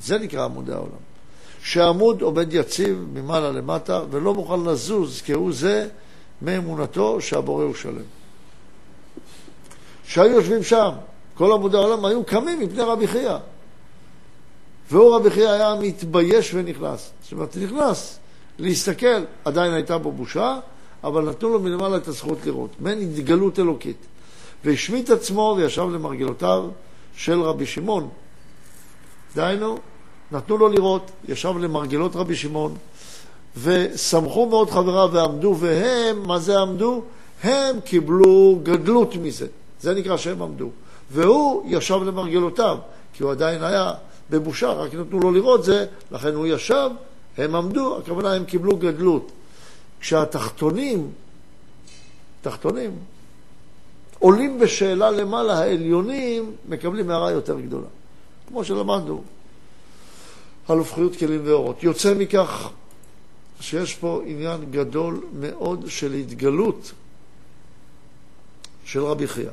זה 0.00 0.18
נקרא 0.18 0.44
עמודי 0.44 0.72
העולם. 0.72 1.08
שהעמוד 1.62 2.22
עומד 2.22 2.54
יציב 2.54 3.06
ממעלה 3.12 3.50
למטה 3.50 4.02
ולא 4.10 4.34
מוכן 4.34 4.60
לזוז 4.60 5.22
כהוא 5.26 5.52
זה 5.52 5.88
מאמונתו 6.42 7.20
שהבורא 7.20 7.64
הוא 7.64 7.74
שלם. 7.74 8.02
שהיו 10.04 10.30
יושבים 10.30 10.62
שם, 10.62 10.90
כל 11.34 11.52
עמודי 11.52 11.76
העולם 11.76 12.04
היו 12.04 12.24
קמים 12.24 12.60
מפני 12.60 12.82
רבי 12.82 13.06
חייא. 13.06 13.36
והוא 14.90 15.16
רבי 15.16 15.30
חייא 15.30 15.50
היה 15.50 15.74
מתבייש 15.80 16.54
ונכנס. 16.54 17.10
זאת 17.22 17.32
אומרת, 17.32 17.56
נכנס 17.56 18.18
להסתכל, 18.58 19.24
עדיין 19.44 19.72
הייתה 19.72 19.98
בו 19.98 20.12
בושה, 20.12 20.58
אבל 21.04 21.30
נתנו 21.30 21.48
לו 21.48 21.60
מלמעלה 21.60 21.96
את 21.96 22.08
הזכות 22.08 22.38
לראות. 22.46 22.70
מעין 22.80 23.00
התגלות 23.00 23.58
אלוקית. 23.58 24.06
והשמיט 24.64 25.10
עצמו 25.10 25.54
וישב 25.58 25.82
למרגלותיו 25.82 26.64
של 27.16 27.42
רבי 27.42 27.66
שמעון, 27.66 28.08
דהיינו, 29.34 29.78
נתנו 30.32 30.58
לו 30.58 30.68
לראות, 30.68 31.10
ישב 31.28 31.58
למרגלות 31.58 32.16
רבי 32.16 32.36
שמעון, 32.36 32.74
ושמחו 33.62 34.48
מאוד 34.48 34.70
חבריו 34.70 35.10
ועמדו, 35.12 35.56
והם, 35.58 36.26
מה 36.26 36.38
זה 36.38 36.58
עמדו? 36.58 37.02
הם 37.42 37.80
קיבלו 37.80 38.58
גדלות 38.62 39.16
מזה. 39.16 39.46
זה 39.80 39.94
נקרא 39.94 40.16
שהם 40.16 40.42
עמדו. 40.42 40.70
והוא 41.10 41.64
ישב 41.66 42.00
למרגלותיו, 42.06 42.78
כי 43.12 43.22
הוא 43.22 43.30
עדיין 43.30 43.64
היה 43.64 43.92
בבושה, 44.30 44.72
רק 44.72 44.94
נתנו 44.94 45.20
לו 45.20 45.32
לראות 45.32 45.64
זה, 45.64 45.86
לכן 46.10 46.34
הוא 46.34 46.46
ישב, 46.46 46.90
הם 47.38 47.54
עמדו, 47.54 47.98
הכוונה 47.98 48.32
הם 48.32 48.44
קיבלו 48.44 48.76
גדלות. 48.76 49.32
כשהתחתונים, 50.00 51.10
תחתונים, 52.42 52.90
עולים 54.18 54.58
בשאלה 54.58 55.10
למעלה, 55.10 55.58
העליונים 55.58 56.52
מקבלים 56.68 57.10
הערה 57.10 57.30
יותר 57.30 57.60
גדולה. 57.60 57.86
כמו 58.48 58.64
שלמדנו 58.64 59.22
על 60.68 60.78
הופכיות 60.78 61.16
כלים 61.16 61.40
ואורות. 61.44 61.82
יוצא 61.82 62.14
מכך 62.14 62.70
שיש 63.60 63.94
פה 63.94 64.20
עניין 64.26 64.70
גדול 64.70 65.20
מאוד 65.32 65.84
של 65.88 66.12
התגלות 66.12 66.92
של 68.84 69.04
רבי 69.04 69.28
חייא. 69.28 69.50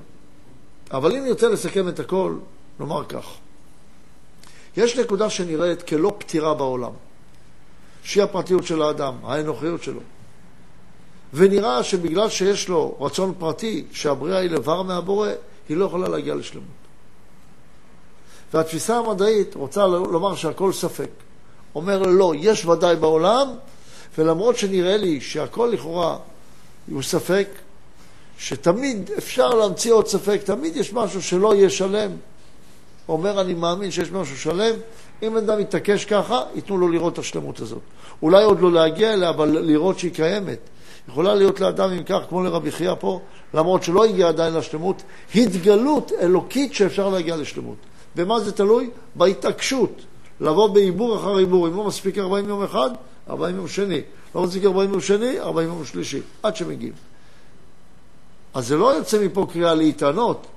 אבל 0.92 1.16
אם 1.16 1.24
נרצה 1.24 1.50
לסכם 1.50 1.88
את 1.88 2.00
הכל, 2.00 2.36
נאמר 2.80 3.06
כך: 3.06 3.26
יש 4.78 4.98
נקודה 4.98 5.30
שנראית 5.30 5.82
כלא 5.82 6.16
פתירה 6.18 6.54
בעולם, 6.54 6.92
שהיא 8.04 8.24
הפרטיות 8.24 8.66
של 8.66 8.82
האדם, 8.82 9.14
האנוכיות 9.24 9.84
שלו. 9.84 10.02
ונראה 11.34 11.84
שבגלל 11.84 12.30
שיש 12.30 12.70
לו 12.70 12.98
רצון 13.00 13.34
פרטי, 13.40 13.86
שהבריאה 13.92 14.38
היא 14.38 14.50
לבר 14.50 14.82
מהבורא, 14.82 15.30
היא 15.70 15.78
לא 15.78 15.86
יכולה 15.86 16.10
להגיע 16.10 16.36
לשלמות. 16.36 16.85
והתפיסה 18.54 18.98
המדעית 18.98 19.56
רוצה 19.56 19.88
לומר 19.88 20.36
שהכל 20.36 20.74
ספק. 20.74 21.10
אומר 21.76 22.02
לא, 22.02 22.34
יש 22.38 22.66
ודאי 22.66 22.96
בעולם, 22.96 23.48
ולמרות 24.18 24.58
שנראה 24.58 24.98
לי 24.98 25.22
שהכל 25.22 25.70
לכאורה 25.74 26.18
הוא 26.92 27.02
ספק, 27.02 27.48
שתמיד 28.38 29.10
אפשר 29.18 29.50
להמציא 29.50 29.94
עוד 29.94 30.08
ספק, 30.08 30.42
תמיד 30.44 30.76
יש 30.76 30.94
משהו 30.94 31.22
שלא 31.22 31.56
יהיה 31.56 31.70
שלם. 31.70 32.12
אומר, 33.10 33.42
אני 33.42 33.54
מאמין 33.54 33.92
שיש 33.92 34.12
משהו 34.12 34.38
שלם, 34.38 34.76
אם 35.24 35.38
אדם 35.38 35.60
יתעקש 35.60 36.06
ככה, 36.06 36.42
ייתנו 36.56 36.78
לו 36.78 36.88
לראות 36.88 37.14
את 37.14 37.20
השלמות 37.20 37.60
הזאת. 37.60 37.82
אולי 38.22 38.44
עוד 38.44 38.62
לא 38.62 38.72
להגיע 38.72 39.14
אליה, 39.14 39.30
אבל 39.30 39.48
לראות 39.48 40.00
שהיא 40.00 40.14
קיימת. 40.14 40.60
יכולה 41.10 41.36
להיות 41.36 41.60
לאדם, 41.60 41.92
אם 41.92 42.04
כך, 42.04 42.20
כמו 42.30 42.44
לרבי 42.44 42.72
חייא 42.72 42.94
פה, 43.00 43.20
למרות 43.54 43.84
שלא 43.84 44.06
הגיע 44.06 44.28
עדיין 44.28 44.54
לשלמות, 44.54 45.04
התגלות 45.36 46.12
אלוקית 46.22 46.74
שאפשר 46.74 47.10
להגיע 47.10 47.36
לשלמות. 47.36 47.76
במה 48.16 48.40
זה 48.40 48.52
תלוי? 48.52 48.90
בהתעקשות. 49.16 50.02
לבוא 50.42 50.68
בעיבור 50.68 51.18
אחר 51.18 51.36
עיבור. 51.36 51.68
אם 51.68 51.76
לא 51.76 51.84
מספיק 51.84 52.18
40 52.18 52.50
יום 52.50 52.64
אחד, 52.64 52.90
40 53.30 53.56
יום 53.56 53.68
שני. 53.68 54.02
לא 54.36 54.44
מספיק 54.44 54.66
40 54.66 54.92
יום 54.92 55.02
שני, 55.02 55.40
40 55.40 55.68
יום 55.68 55.86
שלישי. 55.86 56.22
עד 56.44 56.56
שמגיעים. 56.56 56.94
אז 58.54 58.68
זה 58.68 58.78
לא 58.78 58.96
יוצא 58.96 59.26
מפה 59.26 59.48
קריאה 59.52 59.76
להתענות. 59.76 60.48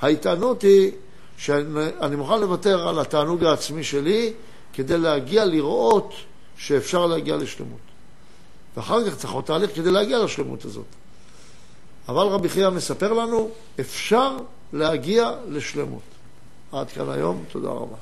ההתענות 0.00 0.62
היא 0.62 0.90
שאני 1.38 2.16
מוכן 2.16 2.40
לוותר 2.40 2.88
על 2.88 2.98
התענוג 2.98 3.44
העצמי 3.44 3.84
שלי 3.84 4.32
כדי 4.72 4.98
להגיע 4.98 5.44
לראות 5.44 6.14
שאפשר 6.56 7.06
להגיע 7.06 7.36
לשלמות. 7.36 7.78
ואחר 8.76 9.10
כך 9.10 9.16
צריך 9.16 9.32
עוד 9.32 9.44
תהליך 9.44 9.70
כדי 9.74 9.90
להגיע 9.90 10.18
לשלמות 10.18 10.64
הזאת. 10.64 10.84
אבל 12.08 12.26
רבי 12.26 12.48
חייא 12.48 12.68
מספר 12.68 13.12
לנו, 13.12 13.50
אפשר 13.80 14.36
להגיע 14.72 15.32
לשלמות. 15.48 16.15
עד 16.72 16.90
כאן 16.90 17.08
היום, 17.08 17.44
תודה 17.52 17.68
רבה. 17.68 17.96